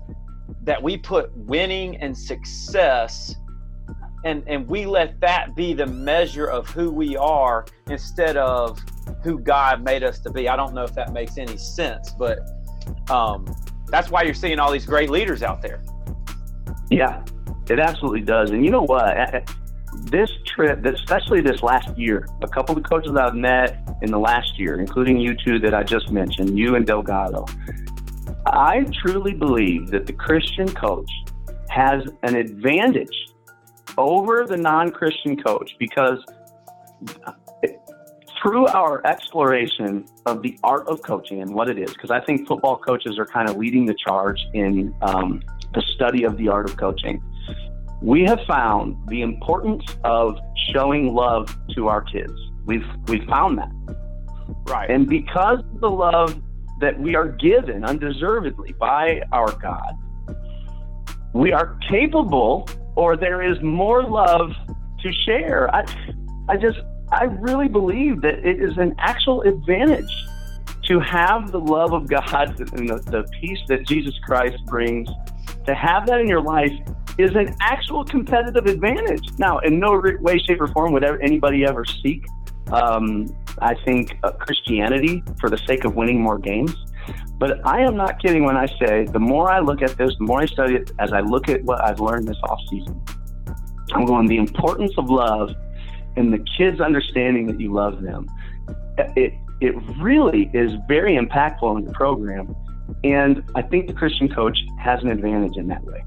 that 0.62 0.82
we 0.82 0.96
put 0.96 1.34
winning 1.36 1.96
and 1.96 2.16
success 2.16 3.34
and 4.24 4.42
and 4.46 4.66
we 4.66 4.86
let 4.86 5.20
that 5.20 5.54
be 5.54 5.74
the 5.74 5.86
measure 5.86 6.46
of 6.46 6.68
who 6.68 6.90
we 6.90 7.16
are 7.16 7.66
instead 7.88 8.36
of 8.36 8.82
who 9.22 9.38
God 9.38 9.84
made 9.84 10.02
us 10.02 10.18
to 10.20 10.30
be. 10.30 10.48
I 10.48 10.56
don't 10.56 10.74
know 10.74 10.82
if 10.82 10.94
that 10.94 11.12
makes 11.12 11.38
any 11.38 11.56
sense, 11.56 12.12
but 12.18 12.38
um, 13.10 13.46
that's 13.88 14.10
why 14.10 14.22
you're 14.22 14.34
seeing 14.34 14.58
all 14.58 14.72
these 14.72 14.86
great 14.86 15.10
leaders 15.10 15.42
out 15.42 15.62
there. 15.62 15.82
Yeah, 16.90 17.24
it 17.68 17.78
absolutely 17.78 18.22
does. 18.22 18.50
And 18.50 18.64
you 18.64 18.70
know 18.70 18.82
what? 18.82 19.48
This 20.10 20.30
trip, 20.46 20.84
especially 20.84 21.40
this 21.40 21.62
last 21.62 21.96
year, 21.96 22.26
a 22.42 22.48
couple 22.48 22.76
of 22.76 22.82
coaches 22.84 23.16
I've 23.16 23.34
met 23.34 23.96
in 24.02 24.10
the 24.10 24.18
last 24.18 24.58
year, 24.58 24.80
including 24.80 25.18
you 25.18 25.34
two 25.34 25.58
that 25.60 25.74
I 25.74 25.82
just 25.82 26.10
mentioned, 26.10 26.58
you 26.58 26.74
and 26.74 26.86
Delgado, 26.86 27.46
I 28.46 28.84
truly 29.02 29.32
believe 29.32 29.88
that 29.90 30.06
the 30.06 30.12
Christian 30.12 30.68
coach 30.72 31.10
has 31.68 32.02
an 32.22 32.36
advantage 32.36 33.16
over 33.96 34.46
the 34.46 34.56
non 34.56 34.90
Christian 34.90 35.40
coach 35.42 35.74
because 35.78 36.18
through 38.44 38.66
our 38.68 39.04
exploration 39.06 40.04
of 40.26 40.42
the 40.42 40.58
art 40.62 40.86
of 40.86 41.00
coaching 41.00 41.40
and 41.40 41.54
what 41.54 41.70
it 41.70 41.78
is, 41.78 41.90
because 41.94 42.10
I 42.10 42.20
think 42.20 42.46
football 42.46 42.76
coaches 42.76 43.18
are 43.18 43.24
kind 43.24 43.48
of 43.48 43.56
leading 43.56 43.86
the 43.86 43.94
charge 43.94 44.38
in 44.52 44.94
um, 45.00 45.42
the 45.72 45.80
study 45.94 46.24
of 46.24 46.36
the 46.36 46.48
art 46.48 46.68
of 46.68 46.76
coaching, 46.76 47.22
we 48.02 48.22
have 48.24 48.40
found 48.46 48.98
the 49.08 49.22
importance 49.22 49.84
of 50.04 50.36
showing 50.74 51.14
love 51.14 51.56
to 51.74 51.88
our 51.88 52.02
kids. 52.02 52.34
We've 52.66 52.84
we've 53.08 53.24
found 53.24 53.56
that. 53.56 53.72
Right. 54.66 54.90
And 54.90 55.08
because 55.08 55.60
of 55.60 55.80
the 55.80 55.90
love 55.90 56.38
that 56.80 57.00
we 57.00 57.14
are 57.14 57.28
given 57.28 57.82
undeservedly 57.82 58.74
by 58.78 59.22
our 59.32 59.52
God, 59.52 59.96
we 61.32 61.52
are 61.52 61.78
capable 61.88 62.68
or 62.94 63.16
there 63.16 63.40
is 63.42 63.56
more 63.62 64.02
love 64.02 64.52
to 65.02 65.12
share. 65.24 65.74
I 65.74 65.84
I 66.50 66.58
just 66.58 66.78
I 67.12 67.24
really 67.24 67.68
believe 67.68 68.20
that 68.22 68.46
it 68.46 68.60
is 68.60 68.76
an 68.78 68.94
actual 68.98 69.42
advantage 69.42 70.10
to 70.84 71.00
have 71.00 71.52
the 71.52 71.60
love 71.60 71.92
of 71.92 72.08
God 72.08 72.58
and 72.60 72.88
the, 72.88 72.96
the 73.10 73.24
peace 73.40 73.60
that 73.68 73.86
Jesus 73.86 74.14
Christ 74.24 74.56
brings. 74.66 75.08
To 75.66 75.74
have 75.74 76.06
that 76.06 76.20
in 76.20 76.28
your 76.28 76.42
life 76.42 76.72
is 77.16 77.34
an 77.36 77.54
actual 77.60 78.04
competitive 78.04 78.66
advantage. 78.66 79.26
Now, 79.38 79.58
in 79.60 79.78
no 79.78 80.02
way, 80.20 80.38
shape, 80.38 80.60
or 80.60 80.68
form 80.68 80.92
would 80.92 81.04
anybody 81.04 81.64
ever 81.64 81.84
seek 81.84 82.26
um, 82.72 83.34
I 83.58 83.74
think, 83.84 84.18
uh, 84.22 84.32
Christianity 84.32 85.22
for 85.40 85.50
the 85.50 85.58
sake 85.58 85.84
of 85.84 85.94
winning 85.94 86.20
more 86.20 86.38
games. 86.38 86.74
But 87.38 87.64
I 87.66 87.80
am 87.80 87.96
not 87.96 88.20
kidding 88.22 88.44
when 88.44 88.56
I 88.56 88.66
say 88.78 89.04
the 89.04 89.18
more 89.18 89.50
I 89.50 89.60
look 89.60 89.82
at 89.82 89.96
this, 89.96 90.14
the 90.18 90.24
more 90.24 90.40
I 90.40 90.46
study 90.46 90.76
it, 90.76 90.92
as 90.98 91.12
I 91.12 91.20
look 91.20 91.48
at 91.48 91.62
what 91.64 91.84
I've 91.84 92.00
learned 92.00 92.28
this 92.28 92.38
off 92.44 92.60
season, 92.70 93.00
I'm 93.92 94.06
going 94.06 94.26
the 94.26 94.38
importance 94.38 94.92
of 94.96 95.10
love 95.10 95.50
and 96.16 96.32
the 96.32 96.44
kids 96.56 96.80
understanding 96.80 97.46
that 97.46 97.60
you 97.60 97.72
love 97.72 98.02
them. 98.02 98.28
It 99.16 99.34
it 99.60 99.74
really 100.00 100.50
is 100.52 100.72
very 100.88 101.16
impactful 101.16 101.78
in 101.78 101.84
the 101.84 101.92
program, 101.92 102.54
and 103.02 103.42
I 103.54 103.62
think 103.62 103.86
the 103.86 103.92
Christian 103.92 104.32
coach 104.32 104.58
has 104.78 105.02
an 105.02 105.10
advantage 105.10 105.56
in 105.56 105.68
that 105.68 105.84
way. 105.84 106.04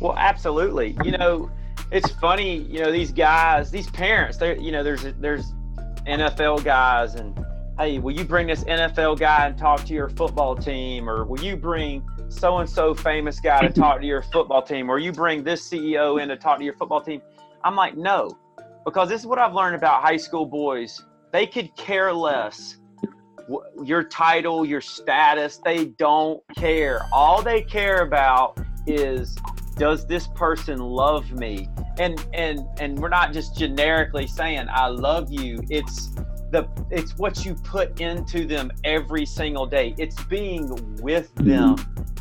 Well, 0.00 0.16
absolutely. 0.16 0.96
You 1.04 1.12
know, 1.12 1.50
it's 1.90 2.10
funny. 2.12 2.58
You 2.58 2.80
know, 2.80 2.92
these 2.92 3.12
guys, 3.12 3.70
these 3.70 3.88
parents. 3.90 4.36
They, 4.36 4.58
you 4.58 4.72
know, 4.72 4.82
there's 4.82 5.04
there's 5.20 5.52
NFL 6.06 6.64
guys, 6.64 7.14
and 7.14 7.38
hey, 7.78 7.98
will 7.98 8.12
you 8.12 8.24
bring 8.24 8.46
this 8.46 8.64
NFL 8.64 9.18
guy 9.18 9.46
and 9.46 9.58
talk 9.58 9.84
to 9.84 9.94
your 9.94 10.08
football 10.08 10.56
team, 10.56 11.08
or 11.08 11.24
will 11.24 11.40
you 11.40 11.56
bring 11.56 12.06
so 12.28 12.58
and 12.58 12.68
so 12.68 12.94
famous 12.94 13.40
guy 13.40 13.60
to 13.60 13.72
talk 13.72 14.00
to 14.00 14.06
your 14.06 14.22
football 14.22 14.62
team, 14.62 14.90
or 14.90 14.98
you 14.98 15.12
bring 15.12 15.44
this 15.44 15.68
CEO 15.68 16.20
in 16.20 16.28
to 16.28 16.36
talk 16.36 16.58
to 16.58 16.64
your 16.64 16.74
football 16.74 17.00
team? 17.00 17.22
I'm 17.62 17.76
like, 17.76 17.96
no, 17.96 18.36
because 18.84 19.08
this 19.08 19.20
is 19.20 19.26
what 19.26 19.38
I've 19.38 19.54
learned 19.54 19.76
about 19.76 20.02
high 20.02 20.16
school 20.16 20.46
boys. 20.46 21.02
They 21.32 21.46
could 21.46 21.74
care 21.76 22.12
less 22.12 22.78
your 23.82 24.04
title, 24.04 24.64
your 24.64 24.80
status. 24.80 25.58
They 25.58 25.86
don't 25.86 26.42
care. 26.56 27.06
All 27.12 27.42
they 27.42 27.62
care 27.62 28.02
about 28.02 28.58
is 28.86 29.36
does 29.76 30.06
this 30.06 30.28
person 30.28 30.78
love 30.78 31.32
me? 31.32 31.68
And 31.98 32.24
and 32.32 32.60
and 32.78 32.98
we're 32.98 33.08
not 33.08 33.32
just 33.32 33.56
generically 33.56 34.26
saying 34.26 34.66
I 34.70 34.88
love 34.88 35.30
you. 35.30 35.60
It's 35.68 36.08
the 36.50 36.68
it's 36.90 37.16
what 37.18 37.44
you 37.44 37.54
put 37.54 38.00
into 38.00 38.46
them 38.46 38.70
every 38.84 39.26
single 39.26 39.66
day. 39.66 39.94
It's 39.98 40.22
being 40.24 40.96
with 41.02 41.34
them 41.34 41.76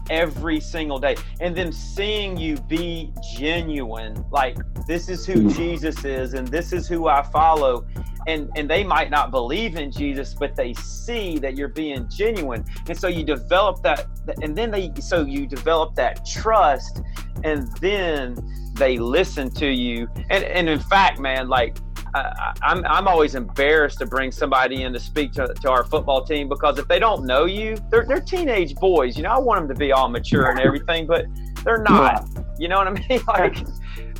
every 0.10 0.60
single 0.60 1.00
day. 1.00 1.16
And 1.40 1.56
then 1.56 1.72
seeing 1.72 2.38
you 2.38 2.58
be 2.58 3.12
genuine 3.36 4.24
like 4.32 4.58
this 4.88 5.10
is 5.10 5.26
who 5.26 5.34
mm. 5.36 5.56
jesus 5.56 6.04
is 6.04 6.34
and 6.34 6.48
this 6.48 6.74
is 6.74 6.88
who 6.88 7.08
i 7.08 7.22
follow. 7.22 7.86
And 8.26 8.50
and 8.56 8.70
they 8.70 8.84
might 8.84 9.10
not 9.10 9.32
believe 9.32 9.76
in 9.76 9.92
jesus 9.92 10.34
but 10.34 10.56
they 10.56 10.74
see 10.76 11.38
that 11.40 11.56
you're 11.56 11.68
being 11.68 12.08
genuine. 12.10 12.66
And 12.88 12.98
so 12.98 13.08
you 13.08 13.24
develop 13.24 13.82
that 13.84 14.08
and 14.42 14.56
then 14.56 14.72
they 14.72 14.92
so 15.00 15.26
you 15.26 15.48
develop 15.48 15.96
that 15.96 16.26
trust 16.26 17.02
and 17.44 17.68
then 17.78 18.38
they 18.74 18.98
listen 18.98 19.52
to 19.52 19.68
you. 19.68 20.08
And 20.30 20.44
and 20.44 20.70
in 20.70 20.80
fact 20.80 21.20
man 21.20 21.48
like 21.50 21.78
I, 22.16 22.54
I'm, 22.62 22.86
I'm 22.86 23.08
always 23.08 23.36
embarrassed 23.36 23.98
to 24.00 24.06
bring 24.06 24.32
somebody 24.32 24.84
in 24.84 24.94
to 24.94 25.00
speak 25.00 25.32
to, 25.34 25.54
to 25.54 25.72
our 25.72 25.84
football 25.84 26.24
team 26.24 26.48
because 26.48 26.78
if 26.78 26.88
they 26.88 27.00
don't 27.00 27.26
know 27.26 27.46
you, 27.46 27.78
they're, 27.90 28.06
they're 28.06 28.22
teenage 28.22 28.76
boys. 28.76 29.18
You 29.18 29.24
know, 29.24 29.32
I 29.32 29.40
want 29.40 29.62
them 29.62 29.70
to 29.70 29.80
be 29.80 29.92
all 29.92 30.10
mature 30.10 30.50
and 30.50 30.60
everything, 30.60 31.08
but 31.08 31.26
they're 31.64 31.82
not. 31.82 32.28
You 32.60 32.68
know 32.68 32.78
what 32.78 32.88
I 32.88 32.92
mean? 32.92 33.22
Like, 33.28 33.58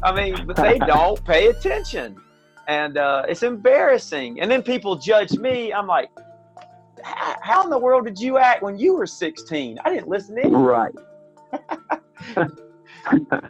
I 0.02 0.14
mean, 0.14 0.46
but 0.48 0.56
they 0.56 0.80
don't 0.80 1.24
pay 1.24 1.48
attention, 1.48 2.20
and 2.68 2.98
uh, 2.98 3.24
it's 3.28 3.44
embarrassing. 3.44 4.42
And 4.42 4.50
then 4.50 4.64
people 4.64 4.96
judge 4.96 5.34
me. 5.34 5.72
I'm 5.72 5.88
like, 5.88 6.10
how 7.04 7.64
in 7.64 7.70
the 7.70 7.78
world 7.78 8.06
did 8.06 8.20
you 8.20 8.38
act 8.38 8.64
when 8.64 8.78
you 8.78 8.96
were 8.96 9.06
16? 9.06 9.80
I 9.84 9.94
didn't 9.94 10.08
listen 10.08 10.36
to 10.36 10.48
you. 10.48 10.58
Right. 10.58 10.94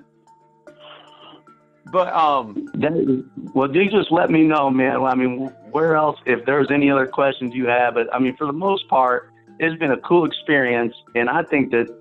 But 1.93 2.11
um, 2.11 2.67
that, 2.73 3.23
well, 3.53 3.73
you 3.73 3.87
just 3.87 4.11
let 4.11 4.31
me 4.31 4.41
know, 4.41 4.71
man. 4.71 5.03
I 5.03 5.13
mean, 5.13 5.51
where 5.69 5.95
else? 5.95 6.17
If 6.25 6.43
there's 6.43 6.71
any 6.71 6.89
other 6.89 7.05
questions 7.05 7.53
you 7.53 7.67
have, 7.67 7.93
but 7.93 8.11
I 8.11 8.17
mean, 8.17 8.35
for 8.35 8.47
the 8.47 8.51
most 8.51 8.87
part, 8.87 9.29
it's 9.59 9.77
been 9.77 9.91
a 9.91 9.97
cool 9.97 10.25
experience, 10.25 10.95
and 11.13 11.29
I 11.29 11.43
think 11.43 11.69
that 11.69 11.95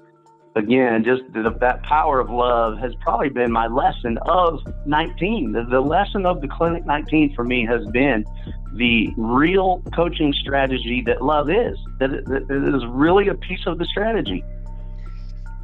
again, 0.57 1.05
just 1.05 1.23
the, 1.35 1.55
that 1.61 1.83
power 1.83 2.21
of 2.21 2.31
love 2.31 2.79
has 2.79 2.95
probably 3.03 3.29
been 3.29 3.53
my 3.53 3.67
lesson 3.67 4.17
of 4.23 4.61
19. 4.87 5.53
The, 5.53 5.65
the 5.65 5.81
lesson 5.81 6.25
of 6.25 6.41
the 6.41 6.49
Clinic 6.49 6.87
19 6.87 7.35
for 7.35 7.45
me 7.45 7.67
has 7.67 7.85
been 7.93 8.25
the 8.75 9.13
real 9.19 9.83
coaching 9.95 10.33
strategy 10.33 11.03
that 11.05 11.21
love 11.21 11.51
is. 11.51 11.77
That 11.99 12.15
it, 12.15 12.25
that 12.29 12.51
it 12.51 12.75
is 12.75 12.83
really 12.87 13.29
a 13.29 13.35
piece 13.35 13.67
of 13.67 13.77
the 13.77 13.85
strategy. 13.85 14.43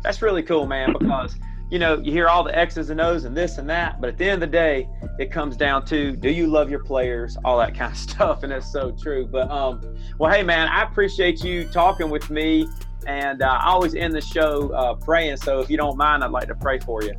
That's 0.03 0.21
really 0.21 0.43
cool, 0.43 0.67
man, 0.67 0.93
because 0.93 1.35
you 1.71 1.79
know, 1.79 1.99
you 1.99 2.13
hear 2.13 2.29
all 2.29 2.43
the 2.43 2.57
X's 2.57 2.91
and 2.91 3.01
O's 3.01 3.25
and 3.25 3.37
this 3.37 3.59
and 3.59 3.69
that, 3.69 4.01
but 4.01 4.09
at 4.09 4.17
the 4.17 4.25
end 4.25 4.43
of 4.43 4.51
the 4.51 4.57
day, 4.57 4.89
it 5.19 5.31
comes 5.31 5.57
down 5.57 5.85
to 5.87 6.17
do 6.17 6.31
you 6.31 6.47
love 6.47 6.71
your 6.71 6.83
players, 6.83 7.37
all 7.45 7.59
that 7.59 7.75
kind 7.75 7.93
of 7.93 7.99
stuff, 8.11 8.43
and 8.43 8.53
that's 8.53 8.71
so 8.71 8.91
true. 8.93 9.27
But 9.27 9.51
um, 9.51 9.97
well, 10.19 10.33
hey 10.33 10.43
man, 10.43 10.69
I 10.69 10.83
appreciate 10.83 11.45
you 11.45 11.67
talking 11.69 12.09
with 12.09 12.31
me, 12.31 12.69
and 13.07 13.43
uh, 13.43 13.61
I 13.63 13.67
always 13.69 13.95
end 13.95 14.15
the 14.15 14.21
show 14.21 14.73
uh, 14.73 14.95
praying. 14.95 15.37
So 15.39 15.61
if 15.61 15.69
you 15.69 15.77
don't 15.77 15.97
mind, 15.97 16.25
I'd 16.25 16.31
like 16.31 16.49
to 16.49 16.55
pray 16.55 16.79
for 16.79 17.03
you. 17.03 17.13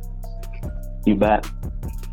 You 1.06 1.14
bet. 1.14 1.48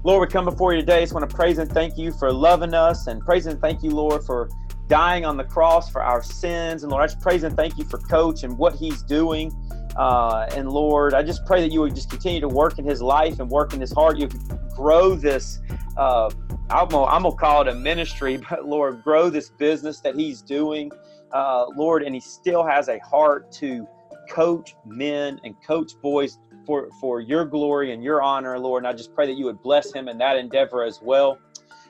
Lord, 0.03 0.21
we 0.21 0.31
come 0.31 0.45
before 0.45 0.73
you 0.73 0.79
today. 0.79 0.99
I 0.99 1.01
just 1.01 1.13
want 1.13 1.27
to 1.29 1.35
praise 1.35 1.57
and 1.57 1.69
thank 1.69 1.97
you 1.97 2.11
for 2.13 2.31
loving 2.31 2.73
us, 2.73 3.07
and 3.07 3.21
praise 3.21 3.47
and 3.47 3.59
thank 3.59 3.81
you, 3.81 3.89
Lord, 3.89 4.23
for 4.23 4.49
dying 4.87 5.25
on 5.25 5.37
the 5.37 5.43
cross 5.43 5.89
for 5.89 6.01
our 6.01 6.23
sins. 6.23 6.83
And 6.83 6.91
Lord, 6.91 7.03
I 7.03 7.07
just 7.07 7.19
praise 7.19 7.43
and 7.43 7.55
thank 7.55 7.77
you 7.77 7.83
for 7.85 7.97
Coach 7.97 8.43
and 8.43 8.57
what 8.57 8.75
he's 8.75 9.01
doing. 9.03 9.51
Uh, 9.97 10.47
and 10.55 10.69
Lord, 10.69 11.13
I 11.13 11.23
just 11.23 11.45
pray 11.45 11.61
that 11.61 11.71
you 11.71 11.81
would 11.81 11.95
just 11.95 12.09
continue 12.09 12.39
to 12.41 12.47
work 12.47 12.77
in 12.77 12.85
his 12.85 13.01
life 13.01 13.39
and 13.39 13.49
work 13.49 13.73
in 13.73 13.81
his 13.81 13.91
heart. 13.91 14.17
You 14.17 14.29
grow 14.75 15.15
this. 15.15 15.59
Uh, 15.97 16.29
I'm 16.69 16.89
gonna, 16.89 17.31
call 17.35 17.61
it 17.61 17.67
a 17.67 17.75
ministry, 17.75 18.37
but 18.49 18.65
Lord, 18.65 19.03
grow 19.03 19.29
this 19.29 19.49
business 19.49 19.99
that 20.01 20.15
he's 20.15 20.41
doing, 20.41 20.91
uh, 21.31 21.65
Lord, 21.75 22.03
and 22.03 22.13
he 22.13 22.21
still 22.21 22.63
has 22.63 22.89
a 22.89 22.99
heart 22.99 23.51
to 23.53 23.87
coach 24.29 24.75
men 24.85 25.39
and 25.43 25.55
coach 25.65 25.93
boys 26.01 26.37
for 26.65 26.89
for 26.99 27.21
your 27.21 27.45
glory 27.45 27.93
and 27.93 28.03
your 28.03 28.21
honor, 28.21 28.59
Lord. 28.59 28.83
And 28.83 28.87
I 28.87 28.93
just 28.93 29.15
pray 29.15 29.25
that 29.25 29.37
you 29.37 29.45
would 29.45 29.61
bless 29.63 29.93
him 29.93 30.07
in 30.07 30.17
that 30.19 30.37
endeavor 30.37 30.83
as 30.83 30.99
well. 31.01 31.39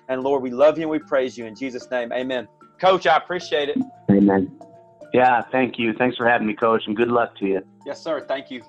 And 0.08 0.24
Lord, 0.24 0.42
we 0.42 0.52
love 0.52 0.78
you 0.78 0.84
and 0.84 0.92
we 0.92 1.00
praise 1.00 1.38
you 1.38 1.46
in 1.46 1.56
Jesus' 1.56 1.90
name. 1.92 2.14
Amen. 2.14 2.48
Coach, 2.80 3.08
I 3.08 3.18
appreciate 3.18 3.70
it. 3.70 3.78
Amen. 4.10 4.58
Yeah, 5.14 5.42
thank 5.52 5.80
you. 5.80 5.94
Thanks 5.94 6.16
for 6.16 6.28
having 6.28 6.48
me, 6.48 6.54
Coach, 6.54 6.84
and 6.86 6.96
good 6.96 7.10
luck 7.10 7.36
to 7.40 7.46
you. 7.46 7.62
Yes, 7.88 8.04
sir. 8.04 8.20
Thank 8.20 8.52
you. 8.52 8.64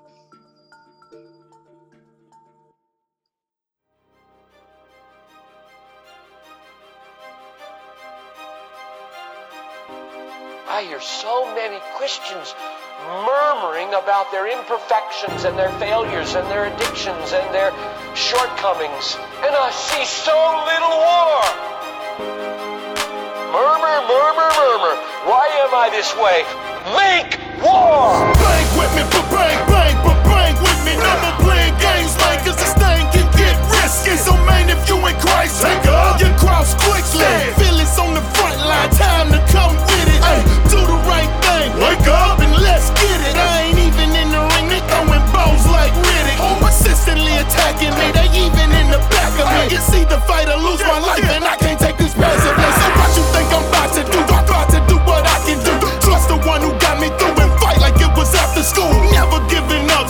I 10.69 10.85
hear 10.87 11.01
so 11.01 11.53
many 11.57 11.81
Christians 11.97 12.55
murmuring 13.27 13.89
about 13.89 14.31
their 14.31 14.47
imperfections 14.47 15.43
and 15.43 15.59
their 15.59 15.73
failures 15.81 16.37
and 16.37 16.47
their 16.47 16.67
addictions 16.67 17.33
and 17.33 17.53
their 17.53 17.75
shortcomings. 18.15 19.19
And 19.43 19.51
I 19.51 19.75
see 19.75 20.07
so 20.07 20.39
little 20.63 20.95
war. 20.95 21.43
Murmur, 23.51 23.99
murmur, 24.07 24.51
murmur. 24.55 24.95
Why 25.27 25.51
am 25.67 25.75
I 25.75 25.91
this 25.91 26.15
way? 26.15 26.47
Make 26.95 27.48
war! 27.63 28.27
Bang 28.39 28.69
with 28.79 28.93
me, 28.97 29.03
but 29.11 29.27
bang, 29.31 29.59
bang, 29.69 29.97
but 30.05 30.19
bang 30.27 30.55
with 30.63 30.81
me. 30.87 30.95
No 30.99 31.13
more 31.23 31.37
playing 31.43 31.77
games, 31.79 32.15
man, 32.23 32.39
cause 32.45 32.59
this 32.59 32.75
thing 32.75 33.03
can 33.15 33.27
get 33.35 33.55
risky. 33.79 34.15
So, 34.17 34.35
man, 34.47 34.69
if 34.71 34.81
you 34.89 34.97
in 35.07 35.17
Christ, 35.19 35.63
take 35.63 35.87
up 35.87 36.21
your 36.21 36.35
cross 36.39 36.75
quickly. 36.79 37.27
Feelings 37.59 37.99
on 37.99 38.15
the 38.15 38.25
front 38.37 38.59
line, 38.63 38.91
time 38.95 39.29
to 39.35 39.41
come 39.53 39.75
with 39.75 40.09
it. 40.09 40.21
Ay, 40.23 40.41
do 40.71 40.79
the 40.83 40.99
right 41.07 41.31
thing, 41.47 41.71
wake 41.79 42.09
up 42.09 42.39
and 42.41 42.55
let's 42.63 42.91
get 42.99 43.19
it. 43.27 43.37
I 43.37 43.71
ain't 43.71 43.79
even 43.79 44.11
in 44.15 44.29
the 44.31 44.43
ring, 44.55 44.69
they 44.71 44.83
throwing 44.91 45.25
bows 45.35 45.65
like 45.69 45.93
Riddick. 45.95 46.39
Persistently 46.63 47.35
attacking 47.39 47.95
me, 47.99 48.13
they 48.13 48.29
even 48.39 48.69
in 48.75 48.91
the 48.91 49.01
back 49.11 49.33
of 49.41 49.47
me. 49.51 49.77
It's 49.77 49.91
either 49.95 50.21
fight 50.27 50.49
or 50.49 50.59
lose 50.59 50.83
my 50.83 50.99
life, 50.99 51.25
and 51.25 51.45
I 51.45 51.57
can't 51.57 51.79
take 51.79 51.97
this 51.97 52.15
passively. 52.15 52.71
So, 52.79 52.87
what 52.99 53.11
you 53.17 53.25
think 53.35 53.49
I'm 53.55 53.65
about 53.67 53.91
to 53.95 54.03
do? 54.05 54.21
I'm 54.35 54.45
about 54.45 54.69
to 54.75 54.81
do 54.91 54.97
what 55.07 55.23
I 55.27 55.39
can 55.47 55.59
do. 55.65 55.75
Trust 56.03 56.29
the 56.29 56.37
one 56.45 56.61
who 56.63 56.73
got 56.79 57.01
me 57.01 57.09
through 57.19 57.38
after 58.35 58.63
school. 58.63 58.93
Never 59.13 59.41
giving 59.49 59.89
up, 59.91 60.09